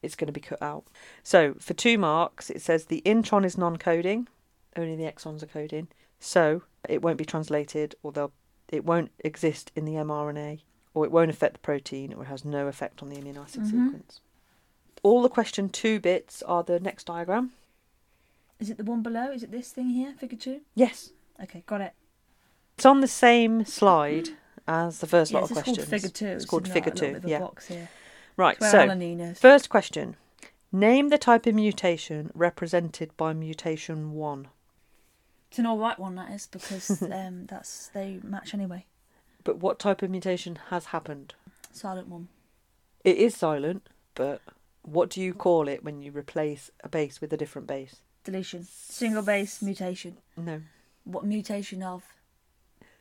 It's 0.02 0.16
going 0.16 0.28
to 0.28 0.34
be 0.34 0.42
cut 0.42 0.62
out. 0.62 0.84
So 1.24 1.54
for 1.60 1.74
two 1.74 1.98
marks, 1.98 2.50
it 2.50 2.62
says 2.62 2.86
the 2.86 3.02
intron 3.06 3.46
is 3.46 3.58
non-coding, 3.58 4.28
only 4.76 4.98
the 4.98 5.04
exons 5.10 5.42
are 5.42 5.46
coding. 5.48 5.88
So 6.20 6.64
it 6.90 7.02
won't 7.02 7.18
be 7.18 7.24
translated, 7.24 7.96
or 8.04 8.12
they'll, 8.12 8.34
it 8.68 8.84
won't 8.84 9.12
exist 9.20 9.72
in 9.74 9.86
the 9.86 9.94
mRNA, 9.94 10.60
or 10.94 11.06
it 11.06 11.12
won't 11.12 11.30
affect 11.32 11.54
the 11.54 11.60
protein, 11.60 12.14
or 12.14 12.24
it 12.24 12.28
has 12.28 12.46
no 12.46 12.68
effect 12.68 13.02
on 13.02 13.10
the 13.10 13.16
amino 13.16 13.44
acid 13.44 13.62
Mhm. 13.64 13.70
sequence. 13.86 14.22
All 15.02 15.22
the 15.22 15.30
question 15.30 15.70
two 15.70 16.00
bits 16.00 16.42
are 16.44 16.64
the 16.64 16.80
next 16.80 17.06
diagram. 17.06 17.52
Is 18.60 18.70
it 18.70 18.78
the 18.78 18.84
one 18.84 19.02
below? 19.02 19.32
Is 19.32 19.44
it 19.44 19.52
this 19.52 19.72
thing 19.72 19.90
here? 19.90 20.14
Figure 20.18 20.38
two? 20.38 20.62
Yes, 20.76 21.12
Okay, 21.42 21.64
got 21.66 21.82
it. 21.82 21.94
it's 22.76 22.86
on 22.86 23.02
the 23.02 23.08
same 23.08 23.66
slide 23.66 24.30
as 24.68 25.00
the 25.00 25.08
first 25.08 25.32
Yeah, 25.32 25.40
lot 25.40 25.50
of 25.52 25.56
questions. 25.56 25.78
called 25.80 25.90
figure 25.90 26.10
two. 26.10 26.28
It's 26.28 26.46
called 26.46 26.68
figure 26.68 26.92
two. 26.92 27.08
bit 27.08 27.16
of 27.18 27.26
a 27.26 27.30
Yeah. 27.30 27.88
Right. 28.38 28.58
So. 28.64 29.34
First 29.36 29.70
question. 29.70 30.16
Name 30.72 31.10
the 31.10 31.18
type 31.20 31.46
of 31.46 31.54
mutation 31.54 32.32
represented 32.34 33.16
by 33.16 33.34
mutation 33.34 34.14
1. 34.14 34.48
It's 35.50 35.60
an 35.60 35.68
all 35.68 35.78
right 35.78 36.00
one 36.00 36.16
that 36.16 36.32
is 36.32 36.48
because 36.48 37.00
um, 37.12 37.46
that's 37.46 37.90
they 37.90 38.20
match 38.24 38.56
anyway. 38.56 38.86
But 39.44 39.58
what 39.58 39.80
type 39.80 40.02
of 40.02 40.10
mutation 40.10 40.58
has 40.70 40.88
happened? 40.88 41.34
Silent 41.72 42.08
one. 42.08 42.28
It 43.04 43.18
is 43.18 43.36
silent, 43.36 43.88
but 44.16 44.42
what 44.84 45.10
do 45.10 45.22
you 45.22 45.34
call 45.34 45.68
it 45.68 45.84
when 45.84 46.02
you 46.02 46.12
replace 46.12 46.72
a 46.84 46.90
base 46.90 47.20
with 47.20 47.34
a 47.34 47.38
different 47.38 47.68
base? 47.68 47.98
Deletion. 48.24 48.66
Single 48.70 49.22
base 49.24 49.62
mutation. 49.62 50.18
No. 50.38 50.62
What 51.04 51.26
mutation 51.26 51.84
of? 51.84 52.04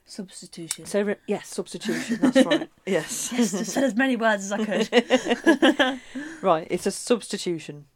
Substitution. 0.04 0.84
So, 0.84 1.02
re- 1.02 1.16
yes, 1.28 1.46
substitution, 1.48 2.18
that's 2.20 2.44
right. 2.46 2.68
Yes. 2.84 3.30
yes, 3.32 3.52
just 3.52 3.70
said 3.72 3.84
as 3.84 3.94
many 3.94 4.16
words 4.16 4.50
as 4.50 4.52
I 4.52 4.64
could. 4.64 6.00
right, 6.42 6.66
it's 6.70 6.86
a 6.86 6.90
substitution 6.90 7.86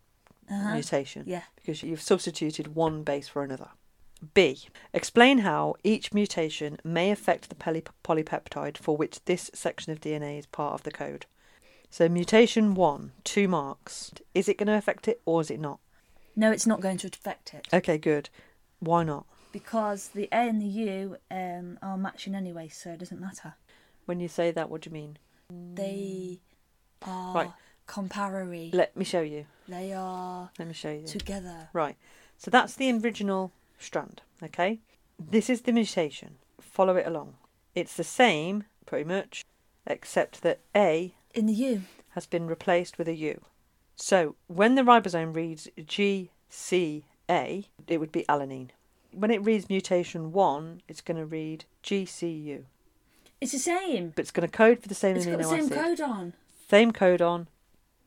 Uh-huh. 0.48 0.74
mutation 0.74 1.24
Yeah. 1.26 1.42
because 1.56 1.82
you've 1.82 2.00
substituted 2.00 2.76
one 2.76 3.02
base 3.02 3.26
for 3.26 3.42
another. 3.42 3.70
B. 4.34 4.58
Explain 4.92 5.38
how 5.38 5.74
each 5.84 6.12
mutation 6.12 6.78
may 6.84 7.10
affect 7.10 7.48
the 7.48 7.54
poly- 7.54 7.84
polypeptide 8.04 8.76
for 8.78 8.96
which 8.96 9.24
this 9.26 9.50
section 9.54 9.92
of 9.92 10.00
DNA 10.00 10.38
is 10.38 10.46
part 10.46 10.74
of 10.74 10.82
the 10.84 10.90
code. 10.90 11.26
So, 11.90 12.08
mutation 12.08 12.74
1, 12.74 13.12
two 13.24 13.46
marks. 13.48 14.10
Is 14.34 14.48
it 14.48 14.58
going 14.58 14.66
to 14.66 14.74
affect 14.76 15.06
it 15.08 15.20
or 15.24 15.40
is 15.40 15.50
it 15.50 15.60
not? 15.60 15.78
No, 16.34 16.50
it's 16.52 16.66
not 16.66 16.80
going 16.80 16.98
to 16.98 17.06
affect 17.06 17.54
it 17.54 17.66
Okay, 17.72 17.98
good. 17.98 18.28
Why 18.80 19.02
not? 19.04 19.26
because 19.52 20.08
the 20.08 20.28
A 20.32 20.48
and 20.50 20.60
the 20.60 20.66
U 20.66 21.16
um, 21.30 21.78
are 21.80 21.96
matching 21.96 22.34
anyway, 22.34 22.68
so 22.68 22.90
it 22.90 22.98
doesn't 22.98 23.20
matter. 23.20 23.54
When 24.04 24.20
you 24.20 24.28
say 24.28 24.50
that, 24.50 24.68
what 24.68 24.82
do 24.82 24.90
you 24.90 24.94
mean? 24.94 25.16
They 25.74 26.40
are 27.00 27.34
Right. 27.34 27.52
comparary. 27.86 28.70
Let 28.74 28.94
me 28.94 29.04
show 29.06 29.22
you. 29.22 29.46
they 29.66 29.94
are 29.94 30.50
Let 30.58 30.68
me 30.68 30.74
show 30.74 30.90
you. 30.90 31.06
together. 31.06 31.70
Right. 31.72 31.96
So 32.36 32.50
that's 32.50 32.74
the 32.74 32.92
original 32.92 33.50
strand, 33.78 34.22
okay? 34.42 34.80
This 35.18 35.48
is 35.50 35.62
the 35.62 35.72
mutation. 35.72 36.36
Follow 36.60 36.96
it 36.96 37.06
along. 37.06 37.34
It's 37.74 37.94
the 37.94 38.04
same, 38.04 38.64
pretty 38.84 39.04
much, 39.04 39.44
except 39.86 40.42
that 40.42 40.60
A 40.74 41.14
In 41.34 41.46
the 41.46 41.52
U. 41.52 41.82
has 42.10 42.26
been 42.26 42.46
replaced 42.46 42.98
with 42.98 43.08
a 43.08 43.14
U. 43.14 43.40
So 43.96 44.36
when 44.46 44.74
the 44.74 44.82
ribosome 44.82 45.34
reads 45.34 45.68
GCA, 45.78 47.64
it 47.88 47.98
would 47.98 48.12
be 48.12 48.24
alanine. 48.28 48.70
When 49.12 49.30
it 49.30 49.42
reads 49.44 49.68
mutation 49.70 50.32
1, 50.32 50.82
it's 50.88 51.00
going 51.00 51.16
to 51.16 51.24
read 51.24 51.64
GCU. 51.82 52.64
It's 53.40 53.52
the 53.52 53.58
same. 53.58 54.12
But 54.14 54.22
it's 54.22 54.30
going 54.30 54.48
to 54.48 54.54
code 54.56 54.80
for 54.80 54.88
the 54.88 54.94
same 54.94 55.16
It's 55.16 55.26
amino 55.26 55.32
got 55.32 55.38
the 55.38 55.44
same 55.44 55.72
acid. 55.72 55.98
codon. 55.98 56.32
Same 56.68 56.92
codon, 56.92 57.46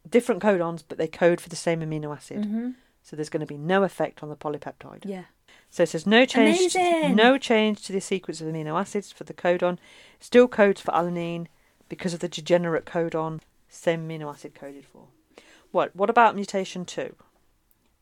different 0.09 0.41
codons, 0.41 0.83
but 0.87 0.97
they 0.97 1.07
code 1.07 1.39
for 1.39 1.49
the 1.49 1.55
same 1.55 1.81
amino 1.81 2.15
acid. 2.15 2.43
Mm-hmm. 2.43 2.69
So 3.03 3.15
there's 3.15 3.29
going 3.29 3.41
to 3.41 3.45
be 3.47 3.57
no 3.57 3.83
effect 3.83 4.21
on 4.21 4.29
the 4.29 4.35
polypeptide. 4.35 5.05
Yeah. 5.05 5.23
So 5.71 5.83
it 5.83 5.89
says 5.89 6.07
no 6.07 6.25
change, 6.25 6.75
Amazing. 6.75 7.15
no 7.15 7.37
change 7.37 7.83
to 7.83 7.93
the 7.93 8.01
sequence 8.01 8.41
of 8.41 8.47
amino 8.47 8.79
acids 8.79 9.11
for 9.11 9.23
the 9.23 9.33
codon. 9.33 9.77
Still 10.19 10.47
codes 10.47 10.81
for 10.81 10.91
alanine 10.91 11.47
because 11.89 12.13
of 12.13 12.19
the 12.21 12.27
degenerate 12.27 12.85
codon. 12.85 13.39
Same 13.69 14.07
amino 14.07 14.31
acid 14.33 14.55
coded 14.55 14.85
for. 14.85 15.07
What? 15.71 15.95
What 15.95 16.09
about 16.09 16.35
mutation 16.35 16.85
two? 16.85 17.15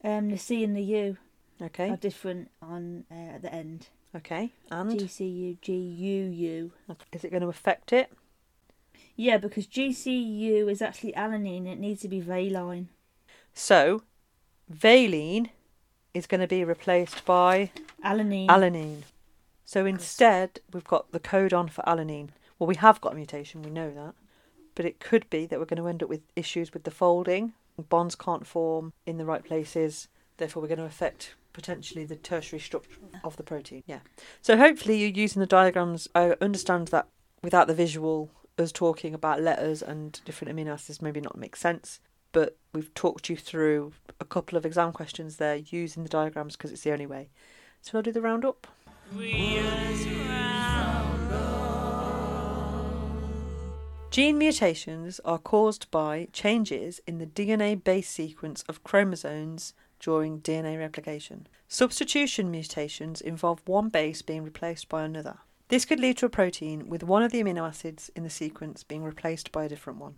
Um, 0.04 0.30
the 0.30 0.38
C 0.38 0.64
and 0.64 0.76
the 0.78 0.82
U 0.84 1.18
Okay. 1.62 1.90
are 1.90 1.98
different 1.98 2.52
on 2.62 3.04
uh, 3.12 3.36
at 3.36 3.42
the 3.42 3.54
end. 3.54 3.88
Okay. 4.16 4.52
And 4.72 4.92
GCU, 4.92 5.58
GUU. 5.62 6.72
is 7.12 7.24
it 7.24 7.32
going 7.32 7.42
to 7.42 7.50
affect 7.50 7.92
it? 7.92 8.12
Yeah, 9.16 9.38
because 9.38 9.68
GCU 9.68 10.70
is 10.72 10.82
actually 10.82 11.12
alanine. 11.14 11.68
It 11.68 11.80
needs 11.80 12.02
to 12.02 12.08
be 12.08 12.22
valine. 12.22 12.90
So, 13.54 14.04
valine 14.70 15.50
is 16.18 16.28
going 16.28 16.42
to 16.42 16.48
be 16.48 16.64
replaced 16.64 17.24
by 17.26 17.72
Alanine. 18.04 18.48
alanine. 18.48 19.04
So 19.66 19.86
instead, 19.86 20.60
we've 20.74 20.84
got 20.84 21.12
the 21.12 21.20
codon 21.20 21.70
for 21.70 21.84
alanine. 21.84 22.30
Well, 22.58 22.68
we 22.68 22.76
have 22.76 23.00
got 23.02 23.14
a 23.14 23.16
mutation, 23.16 23.62
we 23.62 23.70
know 23.70 23.92
that. 23.92 24.16
But 24.76 24.86
it 24.86 25.00
could 25.00 25.30
be 25.30 25.46
that 25.46 25.60
we're 25.60 25.66
going 25.66 25.82
to 25.82 25.88
end 25.88 26.04
up 26.04 26.10
with 26.10 26.22
issues 26.36 26.74
with 26.74 26.84
the 26.84 26.92
folding. 26.92 27.54
Bonds 27.90 28.16
can't 28.16 28.48
form 28.48 28.94
in 29.06 29.18
the 29.18 29.26
right 29.26 29.44
places. 29.44 30.08
Therefore, 30.38 30.62
we're 30.62 30.70
going 30.70 30.80
to 30.80 30.86
affect 30.86 31.36
potentially 31.54 32.06
the 32.06 32.16
tertiary 32.16 32.60
structure 32.60 33.00
of 33.24 33.38
the 33.38 33.44
protein. 33.44 33.84
Yeah. 33.86 34.00
So 34.42 34.58
hopefully, 34.58 34.98
you're 35.00 35.10
using 35.10 35.40
the 35.40 35.48
diagrams, 35.48 36.08
I 36.16 36.36
understand 36.42 36.90
that 36.90 37.08
without 37.42 37.68
the 37.68 37.74
visual, 37.74 38.30
us 38.58 38.72
talking 38.72 39.14
about 39.14 39.42
letters 39.42 39.82
and 39.82 40.20
different 40.26 40.56
amino 40.56 40.74
acids 40.74 41.02
maybe 41.02 41.22
not 41.22 41.38
make 41.38 41.56
sense. 41.56 42.00
But 42.32 42.58
we've 42.74 42.94
talked 42.94 43.30
you 43.30 43.36
through 43.36 43.94
a 44.20 44.26
couple 44.26 44.58
of 44.58 44.66
exam 44.66 44.92
questions 44.92 45.38
there 45.38 45.56
using 45.56 46.04
the 46.04 46.10
diagrams 46.10 46.56
because 46.56 46.72
it's 46.72 46.82
the 46.82 46.92
only 46.92 47.06
way. 47.06 47.30
So 47.82 47.98
I'll 47.98 48.04
do 48.04 48.12
the 48.12 48.22
roundup. 48.22 48.68
Gene 54.10 54.38
mutations 54.40 55.20
are 55.24 55.38
caused 55.38 55.92
by 55.92 56.28
changes 56.34 57.00
in 57.06 57.20
the 57.20 57.28
DNA 57.28 57.82
base 57.82 58.10
sequence 58.10 58.64
of 58.64 58.84
chromosomes 58.84 59.74
during 60.00 60.42
DNA 60.42 60.78
replication. 60.80 61.48
Substitution 61.68 62.50
mutations 62.50 63.22
involve 63.22 63.62
one 63.66 63.90
base 63.90 64.22
being 64.22 64.44
replaced 64.44 64.90
by 64.90 65.04
another. 65.04 65.38
This 65.70 65.86
could 65.86 66.00
lead 66.00 66.18
to 66.18 66.26
a 66.26 66.30
protein 66.30 66.88
with 66.88 67.04
one 67.04 67.24
of 67.24 67.32
the 67.32 67.44
amino 67.44 67.68
acids 67.68 68.10
in 68.16 68.24
the 68.24 68.30
sequence 68.30 68.84
being 68.84 69.04
replaced 69.04 69.52
by 69.52 69.66
a 69.66 69.70
different 69.70 70.00
one. 70.00 70.16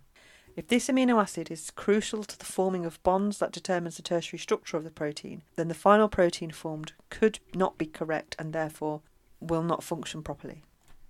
If 0.60 0.68
this 0.68 0.88
amino 0.88 1.18
acid 1.22 1.50
is 1.50 1.70
crucial 1.70 2.22
to 2.22 2.38
the 2.38 2.44
forming 2.44 2.84
of 2.84 3.02
bonds 3.02 3.38
that 3.38 3.50
determines 3.50 3.96
the 3.96 4.02
tertiary 4.02 4.38
structure 4.38 4.76
of 4.76 4.84
the 4.84 4.90
protein, 4.90 5.40
then 5.56 5.68
the 5.68 5.74
final 5.74 6.06
protein 6.06 6.50
formed 6.50 6.92
could 7.08 7.38
not 7.54 7.78
be 7.78 7.86
correct 7.86 8.36
and 8.38 8.52
therefore 8.52 9.00
will 9.40 9.62
not 9.62 9.82
function 9.82 10.22
properly. 10.22 10.62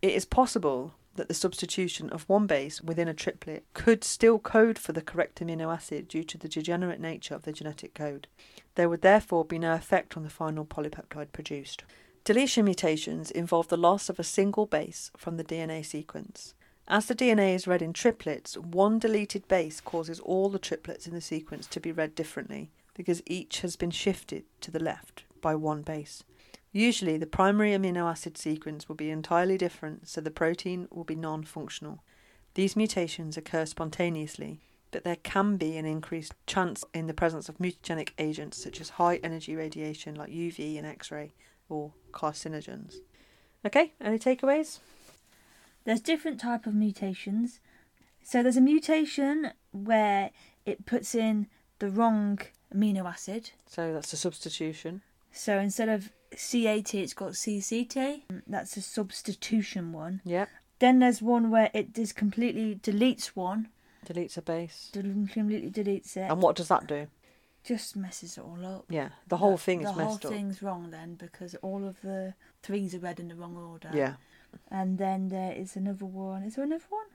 It 0.03 0.13
is 0.13 0.25
possible 0.25 0.95
that 1.17 1.27
the 1.27 1.35
substitution 1.35 2.11
of 2.11 2.29
one 2.29 2.47
base 2.47 2.81
within 2.81 3.09
a 3.09 3.13
triplet 3.13 3.65
could 3.75 4.05
still 4.05 4.39
code 4.39 4.79
for 4.79 4.93
the 4.93 5.03
correct 5.03 5.41
amino 5.41 5.75
acid 5.75 6.07
due 6.07 6.23
to 6.23 6.39
the 6.39 6.49
degenerate 6.49 7.01
nature 7.01 7.35
of 7.35 7.43
the 7.43 7.51
genetic 7.51 7.93
code. 7.93 8.29
There 8.77 8.89
would 8.89 9.03
therefore 9.03 9.45
be 9.45 9.59
no 9.59 9.75
effect 9.75 10.17
on 10.17 10.23
the 10.23 10.31
final 10.31 10.65
polypeptide 10.65 11.33
produced. 11.33 11.83
Deletion 12.23 12.67
mutations 12.67 13.33
involve 13.33 13.67
the 13.67 13.77
loss 13.77 14.09
of 14.09 14.21
a 14.21 14.23
single 14.23 14.67
base 14.67 15.11
from 15.17 15.39
the 15.39 15.45
DNA 15.45 15.85
sequence. 15.85 16.55
As 16.91 17.07
the 17.07 17.15
DNA 17.15 17.55
is 17.55 17.69
read 17.69 17.83
in 17.83 17.93
triplets, 17.93 18.59
one 18.59 18.99
deleted 18.99 19.47
base 19.47 19.81
causes 19.81 20.19
all 20.19 20.49
the 20.49 20.59
triplets 20.59 21.07
in 21.07 21.15
the 21.15 21.21
sequence 21.21 21.69
to 21.69 21.79
be 21.79 21.93
read 21.93 22.17
differently 22.17 22.73
because 22.95 23.23
each 23.27 23.61
has 23.61 23.77
been 23.77 23.93
shifted 23.93 24.43
to 24.61 24.73
the 24.73 24.83
left 24.83 25.23
by 25.41 25.55
one 25.55 25.83
base. 25.83 26.25
Usually, 26.73 27.17
the 27.17 27.29
primary 27.29 27.71
amino 27.71 28.11
acid 28.11 28.37
sequence 28.37 28.89
will 28.89 28.97
be 28.97 29.09
entirely 29.09 29.57
different, 29.57 30.09
so 30.09 30.21
the 30.21 30.33
protein 30.33 30.89
will 30.91 31.05
be 31.05 31.15
non 31.15 31.45
functional. 31.45 32.03
These 32.55 32.75
mutations 32.75 33.37
occur 33.37 33.67
spontaneously, 33.67 34.59
but 34.91 35.05
there 35.05 35.15
can 35.23 35.59
be 35.59 35.77
an 35.77 35.87
increased 35.87 36.35
chance 36.49 36.83
in 36.93 37.07
the 37.07 37.15
presence 37.15 37.49
of 37.49 37.59
mutagenic 37.59 38.11
agents 38.19 38.61
such 38.61 38.81
as 38.81 38.91
high 38.91 39.21
energy 39.23 39.55
radiation 39.55 40.17
like 40.17 40.33
UV 40.33 40.77
and 40.77 40.89
X 40.89 41.13
ray 41.13 41.35
or 41.69 41.93
carcinogens. 42.11 42.97
Okay, 43.65 43.93
any 44.01 44.19
takeaways? 44.19 44.81
There's 45.85 46.01
different 46.01 46.41
type 46.41 46.67
of 46.67 46.75
mutations. 46.75 47.61
So 48.23 48.43
there's 48.43 48.57
a 48.57 48.61
mutation 48.61 49.53
where 49.73 50.31
it 50.67 50.87
puts 50.87 51.15
in 51.15 51.47
the 51.79 51.89
wrong 51.89 52.39
amino 52.75 53.05
acid. 53.07 53.51
So 53.67 53.93
that's 53.93 54.13
a 54.13 54.17
substitution. 54.17 55.03
So 55.33 55.59
instead 55.59 55.89
of 55.89 56.11
CAT, 56.33 56.95
it's 56.95 57.15
got 57.15 57.33
CCT. 57.33 58.23
That's 58.47 58.77
a 58.77 58.83
substitution 58.83 59.93
one. 59.93 60.21
Yep. 60.25 60.49
Then 60.81 60.99
there's 60.99 61.23
one 61.23 61.51
where 61.51 61.71
it 61.75 61.95
just 61.95 62.17
completely 62.17 62.77
deletes 62.77 63.27
one, 63.29 63.69
Deletes 64.07 64.39
a 64.39 64.43
base. 64.43 64.91
completely 64.93 65.71
deletes 65.71 66.17
it, 66.17 66.31
And 66.31 66.41
what 66.41 66.57
does 66.57 66.69
that 66.69 66.87
do? 66.87 67.07
just 67.63 67.95
messes 67.95 68.39
it 68.39 68.41
all 68.45 68.65
up. 68.65 68.87
Yeah, 68.89 69.11
the 69.29 69.37
whole 69.37 69.59
thing 69.59 69.83
the 69.83 69.91
is 69.91 69.97
messed 69.97 70.15
up. 70.15 70.21
The 70.23 70.29
whole 70.29 70.37
thing's 70.39 70.63
wrong 70.63 70.91
then 70.91 71.15
because 71.17 71.55
all 71.57 71.87
of 71.87 72.01
the 72.01 72.33
threes 72.63 72.95
are 72.95 72.99
read 73.01 73.21
in 73.21 73.29
the 73.29 73.35
wrong 73.35 73.55
order. 73.57 73.91
Yeah. 73.93 74.15
And 74.71 74.99
then 74.99 75.29
there 75.29 75.53
is 75.53 75.77
another 75.77 76.05
one. 76.07 76.43
Is 76.43 76.57
there 76.57 76.65
another 76.65 76.85
one? 76.89 77.07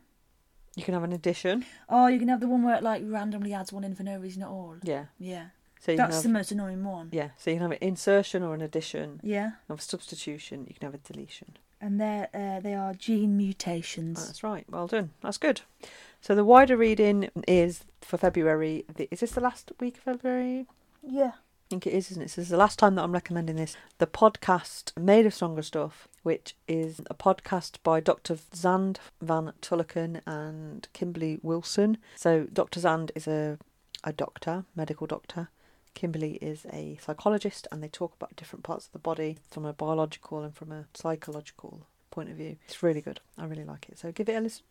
You 0.75 0.83
can 0.83 0.93
have 0.93 1.03
an 1.03 1.13
addition. 1.13 1.65
Oh, 1.89 2.07
you 2.07 2.19
can 2.19 2.27
have 2.27 2.41
the 2.41 2.47
one 2.47 2.63
where 2.63 2.75
it 2.75 2.83
like 2.83 3.01
randomly 3.05 3.53
adds 3.53 3.71
one 3.71 3.83
in 3.83 3.95
for 3.95 4.03
no 4.03 4.17
reason 4.17 4.43
at 4.43 4.49
all. 4.49 4.75
Yeah. 4.83 5.05
Yeah. 5.19 5.47
So 5.79 5.91
you 5.91 5.97
That's 5.97 6.21
can 6.21 6.31
the 6.33 6.37
have, 6.39 6.41
most 6.41 6.51
annoying 6.51 6.83
one. 6.83 7.09
yeah. 7.11 7.29
So 7.37 7.49
you 7.51 7.57
can 7.57 7.61
have 7.63 7.71
an 7.71 7.77
insertion 7.87 8.43
or 8.43 8.53
an 8.53 8.61
addition. 8.61 9.21
Yeah. 9.23 9.51
Of 9.69 9.81
substitution, 9.81 10.65
you 10.67 10.73
can 10.73 10.91
have 10.91 10.95
a 10.95 10.97
deletion. 11.13 11.57
And 11.79 12.01
there, 12.01 12.29
uh, 12.33 12.59
they 12.59 12.73
are 12.73 12.93
gene 12.93 13.37
mutations. 13.37 14.25
That's 14.25 14.43
right. 14.43 14.65
Well 14.69 14.87
done. 14.87 15.11
That's 15.21 15.37
good. 15.37 15.61
So 16.21 16.33
the 16.33 16.43
wider 16.45 16.75
reading 16.75 17.29
is 17.47 17.83
for 18.01 18.17
February. 18.17 18.85
The, 18.93 19.07
is 19.11 19.19
this 19.19 19.31
the 19.33 19.41
last 19.41 19.71
week 19.79 19.97
of 19.97 20.03
February? 20.03 20.65
Yeah. 21.03 21.31
I 21.35 21.67
think 21.69 21.85
it 21.87 21.93
is, 21.93 22.11
isn't 22.11 22.23
it? 22.23 22.29
So 22.31 22.41
this 22.41 22.47
is 22.47 22.51
the 22.51 22.57
last 22.57 22.79
time 22.79 22.95
that 22.95 23.03
I'm 23.03 23.11
recommending 23.11 23.55
this. 23.57 23.75
The 23.99 24.07
podcast 24.07 24.97
Made 24.99 25.25
of 25.25 25.33
Stronger 25.33 25.61
Stuff, 25.61 26.07
which 26.25 26.55
is 26.67 26.99
a 27.07 27.13
podcast 27.13 27.77
by 27.83 27.99
Dr. 27.99 28.33
Xand 28.33 28.97
Van 29.21 29.53
Tulleken 29.61 30.21
and 30.25 30.87
Kimberley 30.91 31.37
Wilson. 31.43 31.99
So 32.15 32.47
Dr. 32.51 32.79
Xand 32.79 33.11
is 33.13 33.27
a, 33.27 33.59
a 34.03 34.11
doctor, 34.11 34.65
medical 34.75 35.05
doctor. 35.05 35.49
Kimberley 35.93 36.39
is 36.41 36.65
a 36.73 36.97
psychologist, 36.99 37.67
and 37.71 37.83
they 37.83 37.89
talk 37.89 38.15
about 38.15 38.35
different 38.35 38.63
parts 38.63 38.87
of 38.87 38.91
the 38.91 38.97
body 38.97 39.37
from 39.51 39.65
a 39.65 39.73
biological 39.73 40.41
and 40.41 40.55
from 40.55 40.71
a 40.71 40.85
psychological 40.95 41.85
point 42.09 42.31
of 42.31 42.37
view. 42.37 42.57
It's 42.65 42.81
really 42.81 43.01
good. 43.01 43.19
I 43.37 43.45
really 43.45 43.63
like 43.63 43.85
it. 43.87 43.99
So 43.99 44.11
give 44.11 44.27
it 44.27 44.33
a 44.33 44.41
listen. 44.41 44.63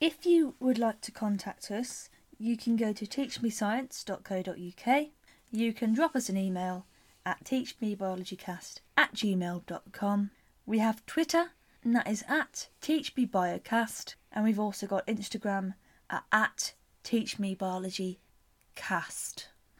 If 0.00 0.24
you 0.24 0.54
would 0.60 0.78
like 0.78 1.00
to 1.00 1.10
contact 1.10 1.72
us, 1.72 2.08
you 2.38 2.56
can 2.56 2.76
go 2.76 2.92
to 2.92 3.04
teachmescience.co.uk. 3.04 5.06
You 5.50 5.72
can 5.72 5.92
drop 5.92 6.14
us 6.14 6.28
an 6.28 6.36
email 6.36 6.86
at 7.26 7.44
teachmebiologycast 7.44 8.80
at 8.96 9.12
gmail.com. 9.14 10.30
We 10.64 10.78
have 10.78 11.04
Twitter, 11.04 11.50
and 11.84 11.94
that 11.94 12.08
is 12.08 12.24
at 12.28 12.68
teachmebiocast. 12.80 14.14
And 14.32 14.44
we've 14.44 14.58
also 14.60 14.86
got 14.86 15.06
Instagram 15.06 15.74
at, 16.08 16.22
at 16.32 16.72
teachmebiologycast. 17.04 18.16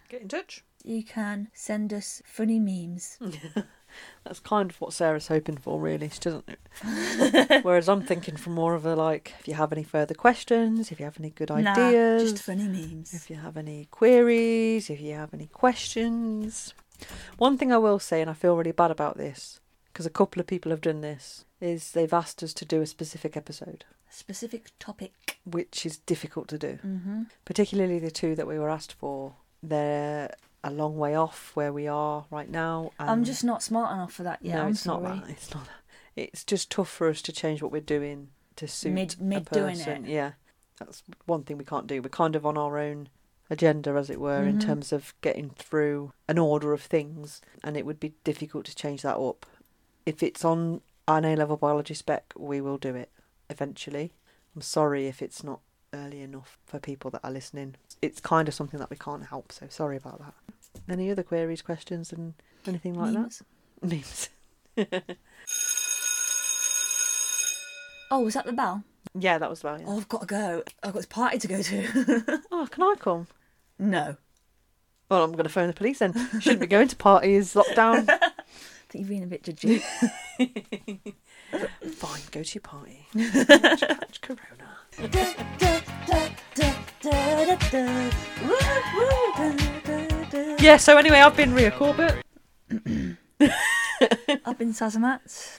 Get 0.09 0.23
in 0.23 0.29
touch. 0.29 0.63
You 0.85 1.03
can 1.03 1.49
send 1.53 1.93
us 1.93 2.23
funny 2.25 2.61
memes. 2.61 3.19
That's 4.25 4.41
kind 4.41 4.71
of 4.71 4.81
what 4.81 4.93
Sarah's 4.93 5.27
hoping 5.29 5.57
for, 5.57 5.81
really. 5.81 6.09
She 6.11 6.21
doesn't. 6.21 6.49
Whereas 7.65 7.89
I'm 7.89 8.03
thinking 8.03 8.37
for 8.37 8.51
more 8.51 8.75
of 8.75 8.85
a 8.87 8.95
like, 8.95 9.35
if 9.41 9.49
you 9.49 9.55
have 9.55 9.73
any 9.73 9.83
further 9.83 10.15
questions, 10.15 10.93
if 10.93 11.01
you 11.01 11.05
have 11.07 11.19
any 11.19 11.31
good 11.31 11.49
Nah, 11.51 11.73
ideas, 11.73 12.33
just 12.33 12.45
funny 12.45 12.69
memes. 12.69 13.15
if 13.15 13.31
you 13.31 13.37
have 13.37 13.57
any 13.57 13.87
queries, 13.91 14.91
if 14.91 15.01
you 15.01 15.15
have 15.15 15.33
any 15.35 15.47
questions. 15.47 16.75
One 17.39 17.59
thing 17.59 17.73
I 17.73 17.79
will 17.79 17.99
say, 17.99 18.21
and 18.21 18.31
I 18.31 18.35
feel 18.35 18.57
really 18.57 18.73
bad 18.73 18.91
about 18.91 19.17
this, 19.17 19.61
because 19.93 20.07
a 20.07 20.11
couple 20.11 20.41
of 20.41 20.47
people 20.47 20.71
have 20.71 20.81
done 20.81 21.01
this, 21.01 21.45
is 21.61 21.93
they've 21.93 22.13
asked 22.13 22.43
us 22.43 22.53
to 22.55 22.65
do 22.65 22.83
a 22.83 22.87
specific 22.87 23.37
episode, 23.37 23.85
A 24.11 24.13
Specific 24.13 24.71
topic. 24.79 25.39
which 25.45 25.87
is 25.87 25.99
difficult 25.99 26.49
to 26.49 26.59
do. 26.59 26.79
Mm-hmm. 26.87 27.23
Particularly 27.45 27.99
the 27.99 28.11
two 28.11 28.35
that 28.35 28.47
we 28.47 28.59
were 28.59 28.71
asked 28.71 28.93
for. 28.93 29.35
They're 29.63 30.35
a 30.63 30.71
long 30.71 30.97
way 30.99 31.15
off 31.15 31.53
where 31.55 31.73
we 31.73 31.87
are 31.87 32.27
right 32.31 32.51
now. 32.51 32.91
I'm 32.99 33.25
just 33.25 33.43
not 33.45 33.63
smart 33.63 33.93
enough 33.95 34.13
for 34.13 34.23
that 34.25 34.41
yet. 34.43 34.57
no, 34.57 34.63
I'm 34.65 34.71
it's 34.71 34.81
sorry. 34.81 35.03
not 35.03 35.23
that. 35.27 35.31
It's 35.31 35.55
not. 35.55 35.65
That. 35.65 35.73
It's 36.23 36.45
just 36.45 36.71
tough 36.71 36.89
for 36.91 37.09
us 37.09 37.21
to 37.23 37.33
change 37.33 37.63
what 37.63 37.73
we're 37.73 37.81
doing 37.81 38.29
to 38.57 38.67
suit 38.69 38.93
Mid- 38.93 39.17
a 39.21 39.23
mid 39.23 39.45
doing 39.51 39.77
person. 39.77 40.05
it. 40.07 40.11
Yeah. 40.11 40.33
That's 40.79 41.03
one 41.27 41.43
thing 41.45 41.57
we 41.59 41.65
can't 41.65 41.87
do. 41.87 42.03
We're 42.03 42.09
kind 42.11 42.37
of 42.37 42.45
on 42.45 42.59
our 42.59 42.79
own 42.79 43.09
agenda, 43.51 43.91
as 43.93 44.11
it 44.11 44.21
were, 44.21 44.45
in 44.45 44.57
Mhm. 44.59 44.61
terms 44.61 44.93
of 44.93 45.15
getting 45.21 45.51
through 45.51 46.13
an 46.29 46.39
order 46.39 46.73
of 46.73 46.83
things, 46.83 47.41
and 47.63 47.77
it 47.77 47.87
would 47.87 48.01
be 48.01 48.15
difficult 48.25 48.65
to 48.67 48.75
change 48.75 49.03
that 49.03 49.17
up. 49.19 49.47
If 50.05 50.23
it's 50.23 50.45
on 50.45 50.81
an 51.09 51.25
A 51.25 51.37
level 51.37 51.57
biology 51.57 51.95
spec, 51.95 52.33
we 52.37 52.61
will 52.61 52.79
do 52.79 52.95
it 52.95 53.11
eventually. 53.49 54.13
I'm 54.55 54.63
sorry 54.63 55.07
if 55.07 55.23
it's 55.23 55.45
not 55.45 55.61
early 55.93 56.21
enough 56.23 56.59
for 56.67 56.79
people 56.81 57.11
that 57.13 57.21
are 57.25 57.31
listening. 57.31 57.77
It's 58.03 58.21
kind 58.21 58.49
of 58.49 58.55
something 58.55 58.79
that 58.81 58.91
we 58.91 58.97
can't 58.97 59.27
help, 59.27 59.53
so 59.53 59.69
sorry 59.69 59.97
about 59.97 60.19
that. 60.19 60.35
Any 60.89 61.11
other 61.11 61.23
queries, 61.23 61.63
questions, 61.63 62.13
and 62.13 62.35
anything 62.67 62.95
like 62.95 63.13
Memes. 63.15 63.43
that? 63.81 63.89
Memes. 63.89 64.29
Oh, 68.09 68.21
was 68.21 68.35
that 68.35 68.47
the 68.47 68.53
bell? 68.53 68.85
Yeah, 69.19 69.39
that 69.39 69.51
was 69.51 69.65
well. 69.65 69.81
Yeah. 69.81 69.87
Oh, 69.89 69.97
I've 69.97 70.09
got 70.09 70.21
to 70.21 70.27
go. 70.27 70.63
I've 70.83 70.93
got 70.93 70.99
this 71.01 71.07
party 71.07 71.39
to 71.39 71.49
go 71.49 71.61
to. 71.63 72.41
Oh, 72.53 72.69
can 72.71 72.83
I 72.85 72.95
come? 72.99 73.27
No. 73.79 74.17
Well, 75.09 75.23
I'm 75.23 75.33
going 75.33 75.45
to 75.45 75.51
phone 75.51 75.69
the 75.69 75.73
police 75.73 76.01
then. 76.01 76.15
Shouldn't 76.41 76.61
be 76.61 76.67
going 76.67 76.89
to 76.89 76.97
parties, 76.97 77.55
lockdown. 77.55 78.09
I 78.89 78.89
think 78.89 79.03
you're 79.03 79.09
being 79.09 79.23
a 79.23 79.27
bit 79.27 79.45
judgy. 79.45 79.83
Fine, 81.93 82.21
go 82.33 82.43
to 82.43 82.55
your 82.55 82.63
party. 82.63 83.07
catch, 83.47 83.81
catch 83.89 84.21
corona. 84.21 84.79
Yeah, 90.59 90.77
so 90.77 90.97
anyway, 90.97 91.21
I've 91.21 91.37
been 91.37 91.55
Ria 91.55 91.71
Corbett. 91.71 92.25
I've 94.45 94.59
been 94.59 94.73
Sazamat. 94.73 95.59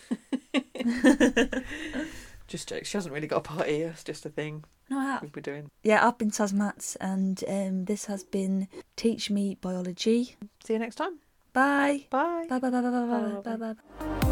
Just 2.47 2.69
jokes. 2.69 2.87
She 2.89 2.97
hasn't 2.97 3.13
really 3.13 3.27
got 3.27 3.37
a 3.37 3.41
party. 3.41 3.81
It's 3.81 4.03
just 4.03 4.25
a 4.25 4.29
thing 4.29 4.63
No, 4.89 4.99
I 4.99 5.03
have. 5.05 5.21
we'll 5.21 5.31
be 5.31 5.41
doing. 5.41 5.69
Yeah, 5.83 6.07
I've 6.07 6.17
been 6.17 6.31
Tasmats, 6.31 6.95
and 7.01 7.43
um, 7.47 7.85
this 7.85 8.05
has 8.05 8.23
been 8.23 8.67
Teach 8.95 9.29
Me 9.29 9.55
Biology. 9.59 10.35
See 10.63 10.73
you 10.73 10.79
next 10.79 10.95
time. 10.95 11.19
Bye. 11.53 12.05
Bye. 12.09 12.45
Bye 12.49 12.59
bye 12.59 12.69
bye 12.69 12.81
bye 12.81 12.89
bye 12.91 13.05
bye 13.05 13.41
Bye, 13.41 13.41
bye 13.41 13.57
bye, 13.57 13.73
bye. 13.73 13.73
bye. 13.99 14.26